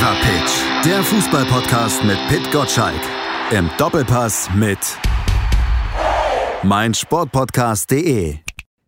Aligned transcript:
Fever 0.00 0.16
Pitch, 0.22 0.86
der 0.86 1.02
Fußballpodcast 1.02 2.04
mit 2.04 2.16
Pit 2.28 2.50
Gottschalk. 2.50 3.02
Im 3.50 3.68
Doppelpass 3.76 4.48
mit 4.54 4.78
meinsportpodcast.de. 6.62 8.36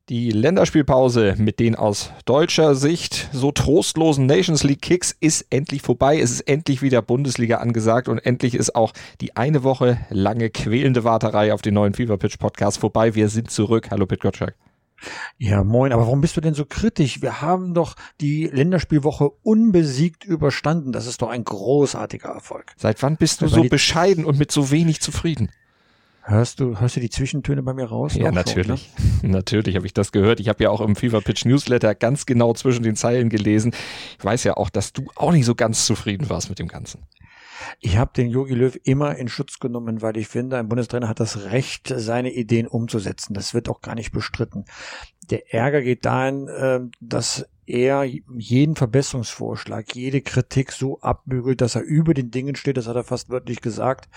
Die 0.08 0.30
Länderspielpause 0.30 1.35
mit 1.37 1.60
den 1.60 1.74
aus 1.76 2.10
deutscher 2.24 2.74
Sicht 2.74 3.28
so 3.30 3.53
trostlosen 3.53 4.24
Nations 4.24 4.62
League 4.62 4.80
Kicks 4.80 5.14
ist 5.21 5.44
endlich 5.51 5.83
vorbei. 5.83 6.19
Es 6.19 6.30
ist 6.30 6.48
endlich 6.48 6.80
wieder 6.80 7.03
Bundesliga 7.03 7.58
angesagt 7.58 8.08
und 8.08 8.17
endlich 8.17 8.54
ist 8.54 8.74
auch 8.74 8.94
die 9.21 9.37
eine 9.37 9.65
Woche 9.65 9.99
lange 10.08 10.49
quälende 10.49 11.04
Warterei 11.04 11.53
auf 11.53 11.60
den 11.60 11.74
neuen 11.74 11.92
Fever 11.92 12.17
Pitch 12.17 12.38
Podcast 12.38 12.79
vorbei. 12.79 13.15
Wir 13.15 13.29
sind 13.29 13.51
zurück. 13.51 13.90
Hallo 13.90 14.06
Pit 14.06 14.22
Gottschalk. 14.22 14.54
Ja, 15.38 15.64
moin, 15.64 15.92
aber 15.92 16.02
warum 16.02 16.20
bist 16.20 16.37
du 16.37 16.41
denn 16.41 16.55
so 16.55 16.64
kritisch? 16.64 17.23
Wir 17.23 17.41
haben 17.41 17.74
doch 17.74 17.95
die 18.20 18.46
Länderspielwoche 18.46 19.30
unbesiegt 19.42 20.24
überstanden. 20.24 20.92
Das 20.92 21.06
ist 21.06 21.22
doch 21.22 21.28
ein 21.28 21.44
großartiger 21.44 22.30
Erfolg. 22.30 22.72
Seit 22.77 23.02
wann 23.02 23.16
bist 23.16 23.41
du 23.42 23.48
so 23.48 23.64
bescheiden 23.64 24.24
und 24.24 24.38
mit 24.38 24.52
so 24.52 24.70
wenig 24.70 25.00
zufrieden? 25.00 25.50
Hörst 26.24 26.60
du, 26.60 26.78
hörst 26.78 26.94
du 26.94 27.00
die 27.00 27.10
Zwischentöne 27.10 27.64
bei 27.64 27.74
mir 27.74 27.86
raus? 27.86 28.14
Ja, 28.14 28.30
natürlich. 28.30 28.92
Schon, 28.94 29.28
ne? 29.28 29.28
Natürlich 29.38 29.74
habe 29.74 29.86
ich 29.86 29.92
das 29.92 30.12
gehört. 30.12 30.38
Ich 30.38 30.48
habe 30.48 30.62
ja 30.62 30.70
auch 30.70 30.80
im 30.80 30.94
Fever 30.94 31.20
Pitch 31.20 31.44
Newsletter 31.44 31.96
ganz 31.96 32.27
genau 32.27 32.55
zwischen 32.55 32.84
den 32.84 32.94
Zeilen 32.94 33.28
gelesen. 33.28 33.74
Ich 34.19 34.24
weiß 34.24 34.44
ja 34.44 34.56
auch, 34.56 34.70
dass 34.70 34.92
du 34.92 35.06
auch 35.16 35.32
nicht 35.32 35.44
so 35.44 35.56
ganz 35.56 35.84
zufrieden 35.84 36.30
warst 36.30 36.48
mit 36.48 36.60
dem 36.60 36.69
Ganzen. 36.69 37.02
Ich 37.80 37.96
habe 37.96 38.12
den 38.14 38.28
Yogi 38.28 38.54
Löw 38.54 38.78
immer 38.84 39.16
in 39.16 39.28
Schutz 39.28 39.58
genommen, 39.58 40.02
weil 40.02 40.16
ich 40.16 40.28
finde, 40.28 40.58
ein 40.58 40.68
Bundestrainer 40.68 41.08
hat 41.08 41.20
das 41.20 41.44
Recht, 41.44 41.92
seine 41.94 42.32
Ideen 42.32 42.66
umzusetzen. 42.66 43.34
Das 43.34 43.54
wird 43.54 43.68
auch 43.68 43.80
gar 43.80 43.94
nicht 43.94 44.12
bestritten. 44.12 44.64
Der 45.30 45.52
Ärger 45.54 45.82
geht 45.82 46.04
dahin, 46.04 46.48
ähm, 46.58 46.90
dass 47.00 47.46
er 47.64 48.04
jeden 48.04 48.74
Verbesserungsvorschlag, 48.74 49.94
jede 49.94 50.20
Kritik 50.20 50.72
so 50.72 51.00
abbügelt, 51.00 51.60
dass 51.60 51.77
er 51.77 51.82
über 51.82 52.12
den 52.12 52.30
Dingen 52.30 52.56
steht, 52.56 52.77
das 52.77 52.88
hat 52.88 52.96
er 52.96 53.04
fast 53.04 53.30
wörtlich 53.30 53.60
gesagt, 53.60 54.08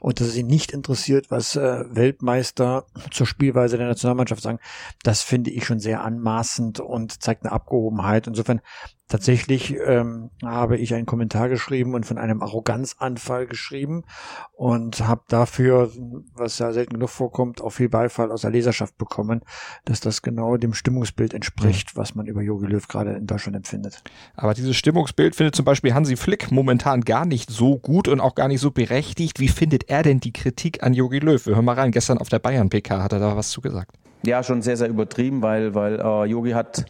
und 0.00 0.20
dass 0.20 0.28
es 0.28 0.36
ihn 0.36 0.46
nicht 0.46 0.72
interessiert, 0.72 1.30
was 1.30 1.54
äh, 1.54 1.84
Weltmeister 1.94 2.86
zur 3.10 3.26
Spielweise 3.26 3.76
der 3.76 3.88
Nationalmannschaft 3.88 4.42
sagen, 4.42 4.58
das 5.02 5.22
finde 5.22 5.50
ich 5.50 5.66
schon 5.66 5.80
sehr 5.80 6.02
anmaßend 6.02 6.80
und 6.80 7.22
zeigt 7.22 7.44
eine 7.44 7.52
Abgehobenheit. 7.52 8.26
Insofern 8.26 8.62
Tatsächlich 9.06 9.76
ähm, 9.84 10.30
habe 10.42 10.78
ich 10.78 10.94
einen 10.94 11.04
Kommentar 11.04 11.50
geschrieben 11.50 11.94
und 11.94 12.06
von 12.06 12.16
einem 12.16 12.40
Arroganzanfall 12.40 13.46
geschrieben 13.46 14.04
und 14.52 15.06
habe 15.06 15.20
dafür, 15.28 15.90
was 16.32 16.58
ja 16.58 16.72
selten 16.72 16.94
genug 16.94 17.10
vorkommt, 17.10 17.60
auch 17.60 17.68
viel 17.68 17.90
Beifall 17.90 18.32
aus 18.32 18.40
der 18.40 18.50
Leserschaft 18.50 18.96
bekommen, 18.96 19.42
dass 19.84 20.00
das 20.00 20.22
genau 20.22 20.56
dem 20.56 20.72
Stimmungsbild 20.72 21.34
entspricht, 21.34 21.96
was 21.96 22.14
man 22.14 22.26
über 22.26 22.40
Jogi 22.40 22.66
Löw 22.66 22.88
gerade 22.88 23.12
in 23.12 23.26
Deutschland 23.26 23.56
empfindet. 23.56 24.02
Aber 24.36 24.54
dieses 24.54 24.74
Stimmungsbild 24.74 25.36
findet 25.36 25.54
zum 25.54 25.66
Beispiel 25.66 25.92
Hansi 25.92 26.16
Flick 26.16 26.50
momentan 26.50 27.02
gar 27.02 27.26
nicht 27.26 27.50
so 27.50 27.76
gut 27.78 28.08
und 28.08 28.20
auch 28.20 28.34
gar 28.34 28.48
nicht 28.48 28.60
so 28.60 28.70
berechtigt. 28.70 29.38
Wie 29.38 29.48
findet 29.48 29.90
er 29.90 30.02
denn 30.02 30.20
die 30.20 30.32
Kritik 30.32 30.82
an 30.82 30.94
Jogi 30.94 31.18
Löw? 31.18 31.44
Wir 31.44 31.56
hören 31.56 31.66
mal 31.66 31.74
rein. 31.74 31.90
Gestern 31.90 32.16
auf 32.16 32.30
der 32.30 32.38
Bayern-PK 32.38 33.02
hat 33.02 33.12
er 33.12 33.18
da 33.18 33.36
was 33.36 33.50
zugesagt. 33.50 33.90
Ja, 34.24 34.42
schon 34.42 34.62
sehr, 34.62 34.78
sehr 34.78 34.88
übertrieben, 34.88 35.42
weil, 35.42 35.74
weil 35.74 35.96
Jogi 36.26 36.52
äh, 36.52 36.54
hat 36.54 36.86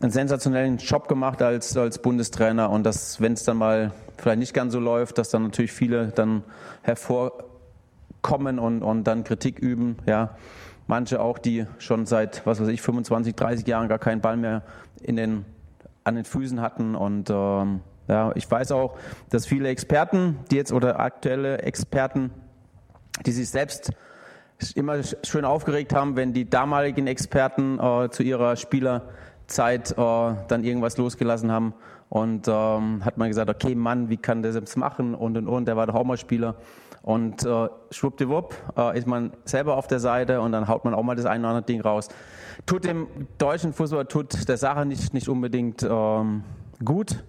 einen 0.00 0.10
sensationellen 0.10 0.78
Job 0.78 1.08
gemacht 1.08 1.42
als, 1.42 1.76
als 1.76 2.00
Bundestrainer 2.00 2.70
und 2.70 2.84
dass, 2.84 3.20
wenn 3.20 3.32
es 3.32 3.44
dann 3.44 3.56
mal 3.56 3.92
vielleicht 4.16 4.38
nicht 4.38 4.54
ganz 4.54 4.72
so 4.72 4.80
läuft, 4.80 5.18
dass 5.18 5.30
dann 5.30 5.44
natürlich 5.44 5.72
viele 5.72 6.08
dann 6.08 6.44
hervorkommen 6.82 8.58
und, 8.58 8.82
und 8.82 9.04
dann 9.04 9.24
Kritik 9.24 9.58
üben. 9.58 9.96
Ja. 10.06 10.36
Manche 10.86 11.20
auch, 11.20 11.38
die 11.38 11.66
schon 11.78 12.06
seit, 12.06 12.46
was 12.46 12.60
weiß 12.60 12.68
ich, 12.68 12.80
25, 12.80 13.34
30 13.34 13.66
Jahren 13.66 13.88
gar 13.88 13.98
keinen 13.98 14.20
Ball 14.20 14.36
mehr 14.36 14.62
in 15.02 15.16
den, 15.16 15.44
an 16.04 16.14
den 16.14 16.24
Füßen 16.24 16.60
hatten 16.60 16.94
und 16.94 17.28
ähm, 17.30 17.80
ja, 18.08 18.32
ich 18.36 18.50
weiß 18.50 18.72
auch, 18.72 18.96
dass 19.28 19.44
viele 19.44 19.68
Experten, 19.68 20.38
die 20.50 20.56
jetzt 20.56 20.72
oder 20.72 20.98
aktuelle 20.98 21.58
Experten, 21.58 22.30
die 23.26 23.32
sich 23.32 23.50
selbst 23.50 23.92
immer 24.74 25.02
schön 25.02 25.44
aufgeregt 25.44 25.94
haben, 25.94 26.16
wenn 26.16 26.32
die 26.32 26.48
damaligen 26.48 27.06
Experten 27.06 27.78
äh, 27.78 28.08
zu 28.10 28.22
ihrer 28.22 28.56
Spieler 28.56 29.10
Zeit 29.48 29.92
äh, 29.92 29.94
dann 29.96 30.62
irgendwas 30.62 30.96
losgelassen 30.96 31.50
haben. 31.50 31.74
Und 32.08 32.48
ähm, 32.48 33.04
hat 33.04 33.18
man 33.18 33.28
gesagt, 33.28 33.50
okay, 33.50 33.74
Mann, 33.74 34.08
wie 34.08 34.16
kann 34.16 34.42
der 34.42 34.52
selbst 34.52 34.76
machen 34.76 35.14
und 35.14 35.36
und 35.36 35.46
und, 35.46 35.66
der 35.66 35.76
war 35.76 35.86
doch 35.86 35.94
auch 35.94 36.04
mal 36.04 36.16
Spieler. 36.16 36.54
Und 37.02 37.44
äh, 37.44 37.68
schwuppdiwupp 37.90 38.54
äh, 38.76 38.98
ist 38.98 39.06
man 39.06 39.32
selber 39.44 39.76
auf 39.76 39.88
der 39.88 40.00
Seite 40.00 40.40
und 40.40 40.52
dann 40.52 40.68
haut 40.68 40.84
man 40.84 40.94
auch 40.94 41.02
mal 41.02 41.16
das 41.16 41.26
eine 41.26 41.40
oder 41.40 41.50
andere 41.50 41.66
Ding 41.66 41.80
raus. 41.80 42.08
Tut 42.64 42.84
dem 42.84 43.08
deutschen 43.36 43.72
Fußball, 43.72 44.06
tut 44.06 44.48
der 44.48 44.56
Sache 44.56 44.86
nicht, 44.86 45.12
nicht 45.12 45.28
unbedingt 45.28 45.82
ähm, 45.82 46.44
gut. 46.84 47.24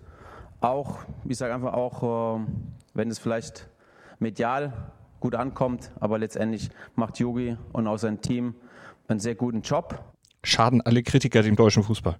Auch, 0.61 0.99
ich 1.25 1.37
sage 1.37 1.53
einfach 1.53 1.73
auch, 1.73 2.37
äh, 2.37 2.45
wenn 2.93 3.09
es 3.09 3.19
vielleicht 3.19 3.69
medial 4.19 4.73
gut 5.19 5.35
ankommt, 5.35 5.91
aber 5.99 6.17
letztendlich 6.17 6.69
macht 6.95 7.19
Yogi 7.19 7.57
und 7.73 7.87
auch 7.87 7.97
sein 7.97 8.21
Team 8.21 8.55
einen 9.07 9.19
sehr 9.19 9.35
guten 9.35 9.61
Job 9.61 10.03
schaden 10.43 10.81
alle 10.81 11.03
Kritiker 11.03 11.41
dem 11.41 11.55
deutschen 11.55 11.83
Fußball. 11.83 12.17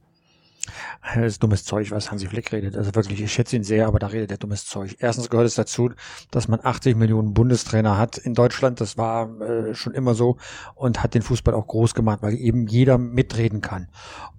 Das 1.15 1.25
ist 1.25 1.43
dummes 1.43 1.63
Zeug, 1.63 1.91
was 1.91 2.11
Hansi 2.11 2.27
Flick 2.27 2.51
redet. 2.51 2.77
Also 2.77 2.93
wirklich, 2.95 3.21
ich 3.21 3.31
schätze 3.31 3.55
ihn 3.55 3.63
sehr, 3.63 3.87
aber 3.87 3.99
da 3.99 4.07
redet 4.07 4.31
er 4.31 4.37
dummes 4.37 4.65
Zeug. 4.65 4.95
Erstens 4.99 5.29
gehört 5.29 5.47
es 5.47 5.55
dazu, 5.55 5.91
dass 6.31 6.47
man 6.47 6.59
80 6.61 6.95
Millionen 6.95 7.33
Bundestrainer 7.33 7.97
hat 7.97 8.17
in 8.17 8.33
Deutschland. 8.33 8.81
Das 8.81 8.97
war 8.97 9.29
äh, 9.41 9.73
schon 9.73 9.93
immer 9.93 10.13
so 10.13 10.37
und 10.75 11.03
hat 11.03 11.13
den 11.13 11.21
Fußball 11.21 11.53
auch 11.53 11.67
groß 11.67 11.93
gemacht, 11.93 12.19
weil 12.21 12.35
eben 12.35 12.67
jeder 12.67 12.97
mitreden 12.97 13.61
kann. 13.61 13.87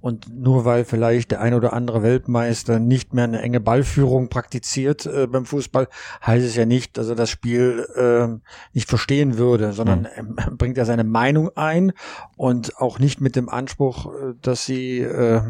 Und 0.00 0.34
nur 0.34 0.64
weil 0.64 0.84
vielleicht 0.84 1.30
der 1.30 1.40
ein 1.40 1.54
oder 1.54 1.72
andere 1.72 2.02
Weltmeister 2.02 2.78
nicht 2.78 3.12
mehr 3.12 3.24
eine 3.24 3.42
enge 3.42 3.60
Ballführung 3.60 4.28
praktiziert 4.28 5.06
äh, 5.06 5.26
beim 5.26 5.44
Fußball, 5.44 5.88
heißt 6.24 6.46
es 6.46 6.56
ja 6.56 6.64
nicht, 6.64 6.96
dass 6.96 7.08
er 7.08 7.16
das 7.16 7.28
Spiel 7.28 7.86
äh, 7.94 8.40
nicht 8.72 8.88
verstehen 8.88 9.36
würde, 9.36 9.72
sondern 9.72 10.00
mhm. 10.00 10.36
er 10.36 10.50
bringt 10.52 10.78
er 10.78 10.86
seine 10.86 11.04
Meinung 11.04 11.50
ein 11.56 11.92
und 12.36 12.78
auch 12.78 12.98
nicht 12.98 13.20
mit 13.20 13.36
dem 13.36 13.48
Anspruch, 13.48 14.06
äh, 14.06 14.34
dass 14.40 14.64
sie 14.64 15.00
äh, 15.00 15.42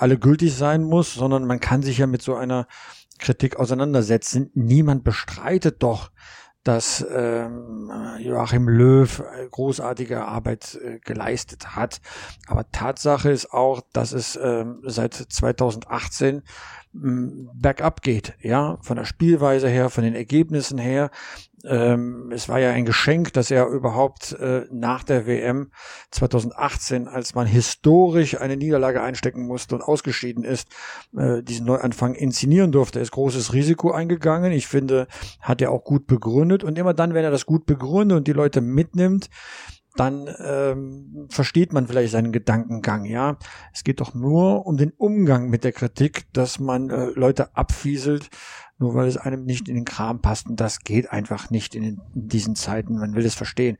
alle 0.00 0.18
gültig 0.18 0.54
sein 0.54 0.82
muss, 0.82 1.14
sondern 1.14 1.46
man 1.46 1.60
kann 1.60 1.82
sich 1.82 1.98
ja 1.98 2.06
mit 2.06 2.22
so 2.22 2.34
einer 2.34 2.66
Kritik 3.18 3.56
auseinandersetzen. 3.56 4.50
Niemand 4.54 5.04
bestreitet 5.04 5.82
doch, 5.82 6.10
dass 6.64 7.04
ähm, 7.10 7.90
Joachim 8.18 8.68
Löw 8.68 9.22
großartige 9.50 10.24
Arbeit 10.24 10.78
äh, 10.82 10.98
geleistet 11.00 11.74
hat. 11.74 12.00
Aber 12.48 12.70
Tatsache 12.70 13.30
ist 13.30 13.52
auch, 13.52 13.80
dass 13.92 14.12
es 14.12 14.38
ähm, 14.42 14.80
seit 14.84 15.14
2018 15.14 16.42
bergab 16.92 18.02
geht, 18.02 18.34
ja, 18.40 18.78
von 18.82 18.96
der 18.96 19.04
Spielweise 19.04 19.68
her, 19.68 19.90
von 19.90 20.02
den 20.02 20.14
Ergebnissen 20.14 20.78
her. 20.78 21.10
Ähm, 21.64 22.32
es 22.32 22.48
war 22.48 22.58
ja 22.58 22.70
ein 22.70 22.84
Geschenk, 22.84 23.32
dass 23.32 23.50
er 23.50 23.66
überhaupt 23.66 24.32
äh, 24.32 24.64
nach 24.70 25.04
der 25.04 25.26
WM 25.26 25.70
2018, 26.10 27.06
als 27.06 27.34
man 27.34 27.46
historisch 27.46 28.40
eine 28.40 28.56
Niederlage 28.56 29.02
einstecken 29.02 29.46
musste 29.46 29.74
und 29.74 29.82
ausgeschieden 29.82 30.42
ist, 30.42 30.68
äh, 31.16 31.42
diesen 31.42 31.66
Neuanfang 31.66 32.14
inszenieren 32.14 32.72
durfte. 32.72 32.98
Er 32.98 33.02
ist 33.02 33.12
großes 33.12 33.52
Risiko 33.52 33.92
eingegangen. 33.92 34.52
Ich 34.52 34.66
finde, 34.66 35.06
hat 35.40 35.60
er 35.60 35.70
auch 35.70 35.84
gut 35.84 36.06
begründet. 36.06 36.64
Und 36.64 36.78
immer 36.78 36.94
dann, 36.94 37.14
wenn 37.14 37.24
er 37.24 37.30
das 37.30 37.46
gut 37.46 37.66
begründet 37.66 38.16
und 38.16 38.26
die 38.26 38.32
Leute 38.32 38.62
mitnimmt, 38.62 39.28
dann 39.96 40.28
ähm, 40.38 41.26
versteht 41.30 41.72
man 41.72 41.86
vielleicht 41.86 42.12
seinen 42.12 42.32
Gedankengang, 42.32 43.04
ja. 43.04 43.38
Es 43.72 43.84
geht 43.84 44.00
doch 44.00 44.14
nur 44.14 44.66
um 44.66 44.76
den 44.76 44.92
Umgang 44.92 45.50
mit 45.50 45.64
der 45.64 45.72
Kritik, 45.72 46.32
dass 46.32 46.60
man 46.60 46.90
äh, 46.90 47.06
Leute 47.16 47.56
abfieselt, 47.56 48.30
nur 48.78 48.94
weil 48.94 49.08
es 49.08 49.18
einem 49.18 49.44
nicht 49.44 49.68
in 49.68 49.74
den 49.74 49.84
Kram 49.84 50.22
passt. 50.22 50.48
Und 50.48 50.58
das 50.58 50.80
geht 50.80 51.12
einfach 51.12 51.50
nicht 51.50 51.74
in, 51.74 51.82
den, 51.82 52.00
in 52.14 52.28
diesen 52.28 52.56
Zeiten. 52.56 52.98
Man 52.98 53.14
will 53.14 53.26
es 53.26 53.34
verstehen. 53.34 53.76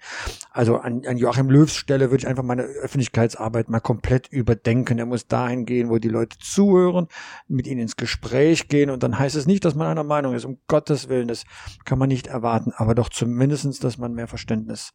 Also 0.50 0.76
an, 0.76 1.06
an 1.06 1.16
Joachim 1.16 1.48
Löws 1.48 1.74
Stelle 1.74 2.10
würde 2.10 2.22
ich 2.22 2.28
einfach 2.28 2.42
meine 2.42 2.64
Öffentlichkeitsarbeit 2.64 3.70
mal 3.70 3.80
komplett 3.80 4.28
überdenken. 4.28 4.98
Er 4.98 5.06
muss 5.06 5.26
dahin 5.26 5.64
gehen, 5.64 5.88
wo 5.88 5.98
die 5.98 6.08
Leute 6.08 6.36
zuhören, 6.38 7.06
mit 7.48 7.66
ihnen 7.66 7.80
ins 7.80 7.96
Gespräch 7.96 8.68
gehen. 8.68 8.90
Und 8.90 9.02
dann 9.02 9.18
heißt 9.18 9.36
es 9.36 9.46
nicht, 9.46 9.64
dass 9.64 9.74
man 9.74 9.86
einer 9.86 10.04
Meinung 10.04 10.34
ist. 10.34 10.44
Um 10.44 10.58
Gottes 10.66 11.08
Willen, 11.08 11.28
das 11.28 11.44
kann 11.86 11.98
man 11.98 12.08
nicht 12.08 12.26
erwarten. 12.26 12.72
Aber 12.76 12.94
doch 12.94 13.08
zumindestens, 13.08 13.78
dass 13.78 13.96
man 13.96 14.12
mehr 14.12 14.28
Verständnis 14.28 14.92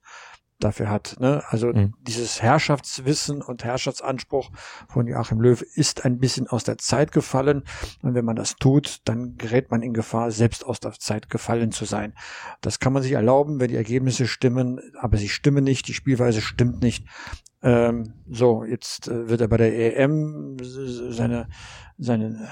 dafür 0.60 0.90
hat. 0.90 1.18
Ne? 1.20 1.44
Also 1.50 1.68
mhm. 1.68 1.94
dieses 2.02 2.42
Herrschaftswissen 2.42 3.42
und 3.42 3.64
Herrschaftsanspruch 3.64 4.52
von 4.88 5.08
Joachim 5.08 5.42
Löw 5.42 5.62
ist 5.62 6.06
ein 6.06 6.20
bisschen 6.20 6.48
aus 6.48 6.64
der 6.64 6.78
Zeit 6.78 7.12
gefallen. 7.12 7.64
Und 8.02 8.14
wenn 8.14 8.26
man 8.26 8.36
das 8.36 8.56
tut, 8.56 9.02
dann 9.06 9.38
gerät 9.38 9.72
man 9.72 9.82
in 9.82 9.94
Gefahr, 9.94 10.32
selbst 10.32 10.66
aus 10.66 10.80
der 10.80 10.94
Zeit 10.94 11.30
gefallen 11.30 11.72
zu 11.72 11.86
sein. 11.86 12.14
Das 12.62 12.80
kann 12.80 12.94
man 12.94 13.04
sich 13.04 13.12
erlauben, 13.14 13.60
wenn 13.60 13.70
die 13.70 13.76
Ergebnisse 13.76 14.28
stimmen, 14.28 14.80
aber 15.00 15.18
sie 15.18 15.30
stimmen 15.30 15.64
nicht, 15.64 15.88
die 15.88 15.94
Spielweise 15.94 16.42
stimmt 16.42 16.82
nicht. 16.82 17.06
Ähm, 17.66 18.14
so, 18.30 18.64
jetzt 18.64 19.08
äh, 19.08 19.28
wird 19.28 19.42
er 19.42 19.48
bei 19.48 19.58
der 19.58 19.98
EM 19.98 20.58
seine, 20.62 21.48
seine 21.98 22.48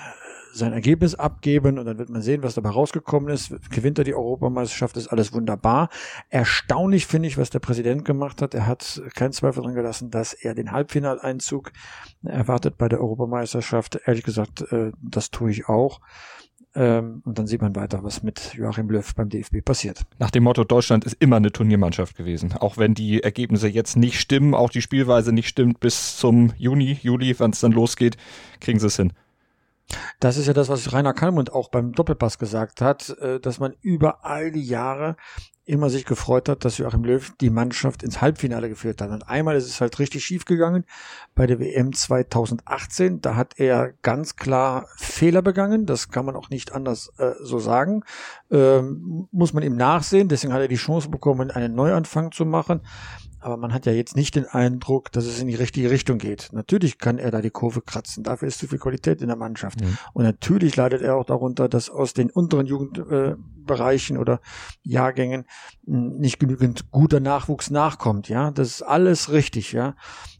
sein 0.53 0.73
Ergebnis 0.73 1.15
abgeben 1.15 1.79
und 1.79 1.85
dann 1.85 1.97
wird 1.97 2.09
man 2.09 2.21
sehen, 2.21 2.43
was 2.43 2.53
dabei 2.53 2.69
rausgekommen 2.69 3.33
ist. 3.33 3.53
Gewinnt 3.71 3.97
er 3.97 4.03
die 4.03 4.13
Europameisterschaft, 4.13 4.97
ist 4.97 5.07
alles 5.07 5.33
wunderbar. 5.33 5.89
Erstaunlich 6.29 7.07
finde 7.07 7.27
ich, 7.27 7.37
was 7.37 7.49
der 7.49 7.59
Präsident 7.59 8.05
gemacht 8.05 8.41
hat. 8.41 8.53
Er 8.53 8.67
hat 8.67 9.01
keinen 9.15 9.33
Zweifel 9.33 9.63
dran 9.63 9.73
gelassen, 9.73 10.11
dass 10.11 10.33
er 10.33 10.53
den 10.53 10.71
Halbfinaleinzug 10.71 11.71
erwartet 12.23 12.77
bei 12.77 12.87
der 12.87 13.01
Europameisterschaft. 13.01 13.99
Ehrlich 14.05 14.23
gesagt, 14.23 14.61
äh, 14.71 14.91
das 15.01 15.31
tue 15.31 15.49
ich 15.49 15.67
auch. 15.67 16.01
Ähm, 16.75 17.21
und 17.25 17.37
dann 17.37 17.45
sieht 17.45 17.61
man 17.61 17.75
weiter, 17.75 18.03
was 18.03 18.23
mit 18.23 18.53
Joachim 18.55 18.89
Löw 18.89 19.13
beim 19.15 19.29
DFB 19.29 19.63
passiert. 19.63 20.01
Nach 20.17 20.31
dem 20.31 20.43
Motto, 20.43 20.63
Deutschland 20.63 21.05
ist 21.05 21.17
immer 21.19 21.35
eine 21.35 21.51
Turniermannschaft 21.51 22.17
gewesen. 22.17 22.53
Auch 22.53 22.77
wenn 22.77 22.95
die 22.95 23.21
Ergebnisse 23.21 23.67
jetzt 23.67 23.95
nicht 23.95 24.19
stimmen, 24.19 24.55
auch 24.55 24.69
die 24.69 24.81
Spielweise 24.81 25.31
nicht 25.31 25.47
stimmt, 25.47 25.79
bis 25.79 26.17
zum 26.17 26.51
Juni, 26.57 26.97
Juli, 27.01 27.39
wenn 27.39 27.51
es 27.51 27.59
dann 27.59 27.71
losgeht, 27.71 28.17
kriegen 28.59 28.79
sie 28.79 28.87
es 28.87 28.95
hin. 28.95 29.13
Das 30.23 30.37
ist 30.37 30.47
ja 30.47 30.53
das, 30.53 30.69
was 30.69 30.93
Rainer 30.93 31.13
Kallmund 31.13 31.51
auch 31.51 31.67
beim 31.67 31.91
Doppelpass 31.91 32.37
gesagt 32.37 32.79
hat, 32.79 33.09
äh, 33.19 33.41
dass 33.41 33.59
man 33.59 33.75
über 33.81 34.23
all 34.23 34.53
die 34.53 34.63
Jahre 34.63 35.17
immer 35.65 35.89
sich 35.89 36.05
gefreut 36.05 36.47
hat, 36.47 36.63
dass 36.63 36.77
Joachim 36.77 37.03
Löw 37.03 37.29
die 37.41 37.49
Mannschaft 37.49 38.03
ins 38.03 38.21
Halbfinale 38.21 38.69
geführt 38.69 39.01
hat. 39.01 39.09
Und 39.09 39.27
einmal 39.27 39.57
ist 39.57 39.65
es 39.65 39.81
halt 39.81 39.99
richtig 39.99 40.23
schief 40.23 40.45
gegangen 40.45 40.85
bei 41.35 41.45
der 41.45 41.59
WM 41.59 41.91
2018. 41.91 43.19
Da 43.19 43.35
hat 43.35 43.59
er 43.59 43.91
ganz 44.01 44.37
klar 44.37 44.87
Fehler 44.95 45.41
begangen. 45.41 45.85
Das 45.85 46.07
kann 46.07 46.25
man 46.25 46.37
auch 46.37 46.49
nicht 46.49 46.71
anders 46.71 47.11
äh, 47.17 47.33
so 47.41 47.59
sagen. 47.59 48.05
Ähm, 48.49 49.27
muss 49.33 49.51
man 49.51 49.63
ihm 49.63 49.75
nachsehen. 49.75 50.29
Deswegen 50.29 50.53
hat 50.53 50.61
er 50.61 50.69
die 50.69 50.75
Chance 50.75 51.09
bekommen, 51.09 51.51
einen 51.51 51.75
Neuanfang 51.75 52.31
zu 52.31 52.45
machen. 52.45 52.79
Aber 53.43 53.57
man 53.57 53.73
hat 53.73 53.85
ja 53.85 53.91
jetzt 53.91 54.15
nicht 54.15 54.35
den 54.35 54.45
Eindruck, 54.45 55.11
dass 55.11 55.25
es 55.25 55.41
in 55.41 55.47
die 55.47 55.55
richtige 55.55 55.91
Richtung 55.91 56.17
geht. 56.17 56.49
Natürlich 56.53 56.97
kann 56.97 57.17
er 57.17 57.29
da 57.29 57.41
die 57.41 57.49
Kurve 57.49 57.81
kratzen. 57.81 58.23
Dafür 58.23 58.47
ist 58.47 58.59
zu 58.59 58.67
viel 58.67 58.79
Qualität 58.79 59.21
in 59.21 59.27
der 59.27 59.35
Mannschaft. 59.35 59.81
Mhm. 59.81 59.97
Und 60.13 60.23
natürlich 60.23 60.75
leidet 60.75 61.01
er 61.01 61.15
auch 61.15 61.25
darunter, 61.25 61.67
dass 61.67 61.89
aus 61.89 62.13
den 62.13 62.29
unteren 62.29 62.65
Jugendbereichen 62.65 64.15
äh, 64.15 64.19
oder 64.19 64.39
Jahrgängen 64.81 65.45
hm, 65.85 66.17
nicht 66.17 66.39
genügend 66.39 66.89
guter 66.91 67.19
Nachwuchs 67.19 67.69
nachkommt. 67.69 68.29
Ja, 68.29 68.51
das 68.51 68.69
ist 68.69 68.81
alles 68.81 69.31
richtig. 69.31 69.73
Ja, 69.73 69.95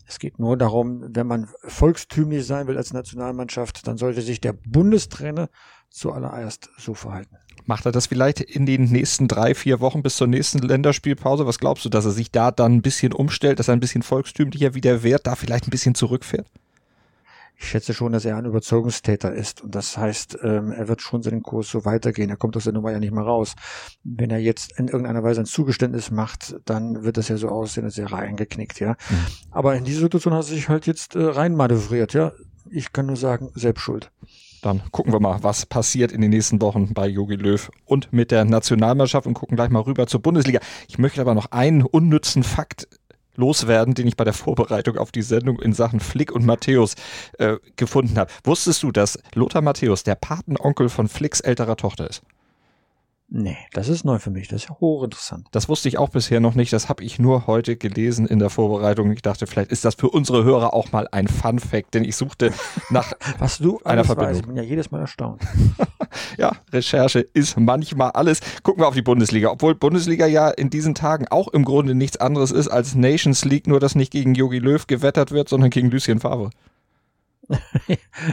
es 0.08 0.20
geht 0.20 0.40
nur 0.40 0.58
darum, 0.58 1.04
wenn 1.10 1.28
man 1.28 1.50
volkstümlich 1.66 2.46
sein 2.46 2.68
will 2.68 2.78
als 2.78 2.94
Nationalmannschaft, 2.94 3.88
dann 3.88 3.98
sollte 3.98 4.22
sich 4.22 4.40
der 4.40 4.54
Bundestrainer 4.54 5.50
zuallererst 5.90 6.70
so 6.78 6.94
verhalten. 6.94 7.38
Macht 7.66 7.86
er 7.86 7.92
das 7.92 8.08
vielleicht 8.08 8.42
in 8.42 8.66
den 8.66 8.86
nächsten 8.86 9.28
drei, 9.28 9.56
vier 9.56 9.80
Wochen 9.80 10.04
bis 10.04 10.18
zur 10.18 10.28
nächsten 10.28 10.60
Länderspielpause? 10.60 11.46
Was 11.46 11.60
glaubst 11.60 11.86
du, 11.86 11.90
dass 11.90 12.06
er 12.06 12.12
sich 12.12 12.32
da 12.32 12.52
dann 12.52 12.74
ein 12.74 12.82
bisschen 12.82 13.14
umstellt, 13.14 13.60
dass 13.60 13.70
er 13.70 13.74
ein 13.74 13.80
bisschen 13.80 14.04
volkstümlicher 14.04 14.74
wieder 14.74 15.04
wird, 15.04 15.28
da 15.28 15.36
vielleicht 15.36 15.68
ein 15.68 15.72
bisschen 15.72 15.96
zurückfährt? 15.96 16.48
Ich 17.56 17.70
schätze 17.70 17.94
schon, 17.94 18.12
dass 18.12 18.26
er 18.26 18.36
ein 18.36 18.46
Überzeugungstäter 18.46 19.32
ist. 19.32 19.62
Und 19.62 19.76
das 19.76 19.98
heißt, 19.98 20.40
ähm, 20.44 20.72
er 20.72 20.88
wird 20.88 21.02
schon 21.02 21.22
seinen 21.22 21.44
Kurs 21.44 21.70
so 21.70 21.86
weitergehen. 21.86 22.30
Er 22.30 22.36
kommt 22.36 22.58
aus 22.58 22.66
der 22.66 22.74
Nummer 22.74 22.92
ja 22.92 23.00
nicht 23.00 23.14
mehr 23.14 23.24
raus. 23.24 23.56
Wenn 24.04 24.32
er 24.32 24.40
jetzt 24.40 24.78
in 24.78 24.88
irgendeiner 24.88 25.24
Weise 25.24 25.42
ein 25.42 25.46
Zugeständnis 25.46 26.12
macht, 26.12 26.56
dann 26.66 27.04
wird 27.04 27.18
das 27.18 27.30
ja 27.30 27.38
so 27.38 27.50
aussehen, 27.50 27.86
als 27.86 27.98
wäre 27.98 28.16
er 28.16 28.20
eingeknickt, 28.20 28.80
ja. 28.80 28.92
Mhm. 29.10 29.18
Aber 29.52 29.76
in 29.76 29.86
diese 29.86 30.02
Situation 30.02 30.34
hat 30.34 30.42
er 30.42 30.44
sich 30.44 30.68
halt 30.68 30.88
jetzt 30.88 31.16
äh, 31.16 31.24
reinmanövriert, 31.24 32.14
ja. 32.14 32.34
Ich 32.70 32.92
kann 32.92 33.06
nur 33.06 33.18
sagen, 33.18 33.52
selbst 33.56 33.82
schuld. 33.82 34.12
Dann 34.64 34.82
gucken 34.92 35.12
wir 35.12 35.20
mal, 35.20 35.44
was 35.44 35.66
passiert 35.66 36.14
in 36.14 36.22
den 36.22 36.30
nächsten 36.30 36.62
Wochen 36.62 36.94
bei 36.94 37.06
Jogi 37.06 37.36
Löw 37.36 37.70
und 37.86 38.14
mit 38.14 38.32
der 38.32 38.46
Nationalmannschaft 38.46 39.28
und 39.28 39.34
gucken 39.34 39.58
gleich 39.58 39.70
mal 39.70 39.82
rüber 39.82 40.08
zur 40.08 40.22
Bundesliga. 40.22 40.62
Ich 40.88 40.98
möchte 40.98 41.20
aber 41.20 41.34
noch 41.34 41.52
einen 41.52 41.84
unnützen 41.84 42.44
Fakt 42.44 42.88
loswerden, 43.36 43.94
den 43.94 44.08
ich 44.08 44.16
bei 44.16 44.24
der 44.24 44.32
Vorbereitung 44.32 44.98
auf 44.98 45.12
die 45.12 45.22
Sendung 45.22 45.60
in 45.60 45.74
Sachen 45.74 46.00
Flick 46.00 46.32
und 46.32 46.46
Matthäus 46.46 46.96
äh, 47.40 47.58
gefunden 47.76 48.18
habe. 48.18 48.32
Wusstest 48.46 48.84
du, 48.84 48.94
dass 48.94 49.20
Lothar 49.34 49.62
Matthäus 49.62 50.04
der 50.04 50.16
Patenonkel 50.16 50.88
von 50.88 51.10
Flicks 51.10 51.42
älterer 51.42 51.76
Tochter 51.76 52.10
ist? 52.10 52.22
Nee, 53.36 53.58
das 53.72 53.90
ist 53.90 54.06
neu 54.06 54.20
für 54.20 54.30
mich. 54.30 54.48
Das 54.48 54.62
ist 54.62 54.70
ja 54.70 54.78
hochinteressant. 54.80 55.48
Das 55.50 55.68
wusste 55.68 55.90
ich 55.90 55.98
auch 55.98 56.10
bisher 56.10 56.40
noch 56.40 56.54
nicht. 56.54 56.72
Das 56.72 56.88
habe 56.88 57.04
ich 57.04 57.18
nur 57.18 57.48
heute 57.48 57.76
gelesen 57.76 58.28
in 58.28 58.38
der 58.38 58.52
Vorbereitung. 58.52 59.12
Ich 59.12 59.24
dachte, 59.24 59.48
vielleicht 59.48 59.72
ist 59.72 59.84
das 59.86 59.96
für 59.96 60.08
unsere 60.10 60.44
Hörer 60.44 60.76
auch 60.76 60.92
mal 60.92 61.08
ein 61.12 61.28
Fun 61.28 61.58
Fact, 61.58 61.96
denn 61.96 62.04
ich 62.04 62.16
suchte 62.16 62.54
nach 62.92 63.12
Was 63.40 63.58
du 63.58 63.80
einer 63.86 64.04
Verbindung. 64.04 64.34
Weißt. 64.34 64.42
Ich 64.42 64.46
bin 64.46 64.56
ja 64.56 64.62
jedes 64.62 64.92
Mal 64.92 65.02
erstaunt. 65.02 65.42
ja, 66.38 66.52
Recherche 66.72 67.22
ist 67.22 67.60
manchmal 67.60 68.12
alles. 68.12 68.40
Gucken 68.62 68.84
wir 68.84 68.88
auf 68.88 68.94
die 68.94 69.02
Bundesliga. 69.02 69.50
Obwohl 69.50 69.74
Bundesliga 69.74 70.28
ja 70.28 70.50
in 70.52 70.70
diesen 70.70 70.94
Tagen 70.94 71.28
auch 71.28 71.48
im 71.48 71.66
Grunde 71.66 71.96
nichts 71.96 72.18
anderes 72.18 72.52
ist 72.52 72.68
als 72.68 72.94
Nations 72.94 73.46
League, 73.46 73.66
nur 73.66 73.80
dass 73.80 73.96
nicht 73.96 74.12
gegen 74.12 74.36
Jogi 74.36 74.60
Löw 74.60 74.86
gewettert 74.86 75.32
wird, 75.32 75.50
sondern 75.50 75.72
gegen 75.72 75.90
Lucien 75.90 76.20
Favre. 76.20 76.52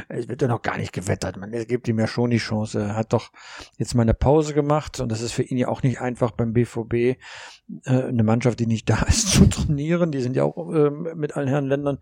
Es 0.09 0.29
wird 0.29 0.43
ja 0.43 0.49
noch 0.49 0.63
gar 0.63 0.77
nicht 0.79 0.93
gewettert. 0.93 1.37
Man 1.37 1.51
gibt 1.51 1.89
ihm 1.89 1.99
ja 1.99 2.07
schon 2.07 2.31
die 2.31 2.39
Chance. 2.39 2.81
Er 2.81 2.97
hat 2.97 3.13
doch 3.13 3.31
jetzt 3.77 3.95
mal 3.95 4.03
eine 4.03 4.15
Pause 4.15 4.55
gemacht 4.55 5.01
und 5.01 5.11
das 5.11 5.21
ist 5.21 5.33
für 5.33 5.43
ihn 5.43 5.59
ja 5.59 5.69
auch 5.69 5.83
nicht 5.83 6.01
einfach 6.01 6.31
beim 6.31 6.53
BVB 6.53 6.95
äh, 6.95 7.17
eine 7.87 8.23
Mannschaft, 8.23 8.61
die 8.61 8.67
nicht 8.67 8.89
da 8.89 9.03
ist, 9.09 9.33
zu 9.33 9.47
trainieren. 9.47 10.13
Die 10.13 10.21
sind 10.21 10.37
ja 10.37 10.45
auch 10.45 10.73
äh, 10.73 10.91
mit 10.91 11.37
allen 11.37 11.49
Herren 11.49 11.67
Ländern 11.67 11.99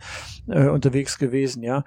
äh, 0.49 0.69
unterwegs 0.69 1.19
gewesen, 1.19 1.63
ja. 1.63 1.85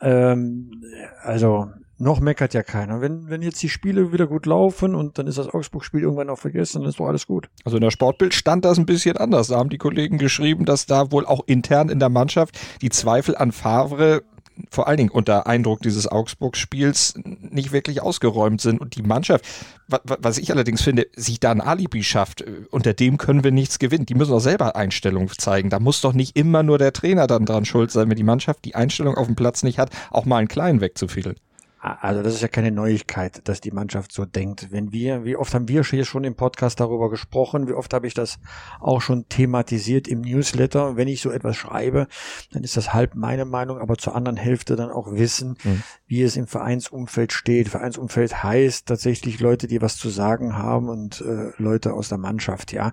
Ähm, 0.00 0.82
also 1.22 1.68
noch 1.98 2.20
meckert 2.20 2.52
ja 2.52 2.62
keiner. 2.62 3.00
Wenn, 3.00 3.30
wenn 3.30 3.40
jetzt 3.40 3.62
die 3.62 3.70
Spiele 3.70 4.12
wieder 4.12 4.26
gut 4.26 4.44
laufen 4.44 4.94
und 4.94 5.18
dann 5.18 5.26
ist 5.26 5.38
das 5.38 5.48
Augsburg-Spiel 5.48 6.02
irgendwann 6.02 6.28
auch 6.28 6.38
vergessen, 6.38 6.80
dann 6.80 6.90
ist 6.90 7.00
doch 7.00 7.06
alles 7.06 7.26
gut. 7.26 7.48
Also 7.64 7.78
in 7.78 7.82
der 7.82 7.90
Sportbild 7.90 8.34
stand 8.34 8.64
das 8.66 8.78
ein 8.78 8.84
bisschen 8.84 9.16
anders. 9.16 9.48
Da 9.48 9.56
haben 9.56 9.70
die 9.70 9.78
Kollegen 9.78 10.18
geschrieben, 10.18 10.66
dass 10.66 10.84
da 10.84 11.10
wohl 11.10 11.24
auch 11.24 11.44
intern 11.46 11.88
in 11.88 11.98
der 11.98 12.10
Mannschaft 12.10 12.58
die 12.82 12.90
Zweifel 12.90 13.34
an 13.34 13.50
Favre 13.52 14.22
vor 14.70 14.88
allen 14.88 14.96
Dingen 14.96 15.10
unter 15.10 15.46
Eindruck 15.46 15.82
dieses 15.82 16.06
Augsburg-Spiels 16.10 17.14
nicht 17.24 17.72
wirklich 17.72 18.02
ausgeräumt 18.02 18.60
sind 18.60 18.80
und 18.80 18.96
die 18.96 19.02
Mannschaft, 19.02 19.44
was 19.86 20.38
ich 20.38 20.50
allerdings 20.50 20.82
finde, 20.82 21.06
sich 21.14 21.40
da 21.40 21.50
ein 21.50 21.60
Alibi 21.60 22.02
schafft, 22.02 22.42
äh, 22.42 22.66
unter 22.70 22.94
dem 22.94 23.18
können 23.18 23.44
wir 23.44 23.52
nichts 23.52 23.78
gewinnen. 23.78 24.06
Die 24.06 24.14
müssen 24.14 24.32
doch 24.32 24.40
selber 24.40 24.76
Einstellung 24.76 25.30
zeigen. 25.36 25.70
Da 25.70 25.80
muss 25.80 26.00
doch 26.00 26.12
nicht 26.12 26.36
immer 26.36 26.62
nur 26.62 26.78
der 26.78 26.92
Trainer 26.92 27.26
dann 27.26 27.46
dran 27.46 27.64
schuld 27.64 27.90
sein, 27.90 28.08
wenn 28.08 28.16
die 28.16 28.22
Mannschaft 28.22 28.64
die 28.64 28.74
Einstellung 28.74 29.16
auf 29.16 29.26
dem 29.26 29.36
Platz 29.36 29.62
nicht 29.62 29.78
hat, 29.78 29.90
auch 30.10 30.24
mal 30.24 30.38
einen 30.38 30.48
Kleinen 30.48 30.80
wegzufiedeln. 30.80 31.36
Also 31.78 32.22
das 32.22 32.34
ist 32.34 32.40
ja 32.40 32.48
keine 32.48 32.72
Neuigkeit, 32.72 33.46
dass 33.48 33.60
die 33.60 33.70
Mannschaft 33.70 34.10
so 34.10 34.24
denkt. 34.24 34.72
Wenn 34.72 34.92
wir, 34.92 35.24
wie 35.24 35.36
oft 35.36 35.54
haben 35.54 35.68
wir 35.68 35.84
hier 35.84 36.04
schon 36.04 36.24
im 36.24 36.34
Podcast 36.34 36.80
darüber 36.80 37.10
gesprochen, 37.10 37.68
wie 37.68 37.74
oft 37.74 37.92
habe 37.92 38.06
ich 38.06 38.14
das 38.14 38.38
auch 38.80 39.00
schon 39.00 39.28
thematisiert 39.28 40.08
im 40.08 40.22
Newsletter. 40.22 40.96
Wenn 40.96 41.06
ich 41.06 41.20
so 41.20 41.30
etwas 41.30 41.56
schreibe, 41.56 42.08
dann 42.50 42.64
ist 42.64 42.76
das 42.76 42.94
halb 42.94 43.14
meine 43.14 43.44
Meinung, 43.44 43.78
aber 43.78 43.96
zur 43.96 44.16
anderen 44.16 44.36
Hälfte 44.36 44.74
dann 44.74 44.90
auch 44.90 45.12
Wissen, 45.12 45.58
mhm. 45.62 45.82
wie 46.06 46.22
es 46.22 46.36
im 46.36 46.46
Vereinsumfeld 46.46 47.32
steht. 47.32 47.68
Vereinsumfeld 47.68 48.42
heißt 48.42 48.86
tatsächlich 48.86 49.38
Leute, 49.40 49.66
die 49.66 49.82
was 49.82 49.96
zu 49.96 50.08
sagen 50.08 50.56
haben 50.56 50.88
und 50.88 51.20
äh, 51.20 51.52
Leute 51.58 51.92
aus 51.92 52.08
der 52.08 52.18
Mannschaft, 52.18 52.72
ja 52.72 52.92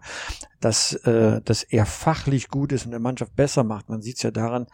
dass, 0.63 0.93
äh, 0.93 1.41
dass 1.41 1.63
er 1.63 1.85
fachlich 1.85 2.47
gut 2.47 2.71
ist 2.71 2.85
und 2.85 2.91
der 2.91 2.99
Mannschaft 2.99 3.35
besser 3.35 3.63
macht. 3.63 3.89
Man 3.89 4.01
sieht 4.01 4.17
es 4.17 4.23
ja 4.23 4.31
daran, 4.31 4.67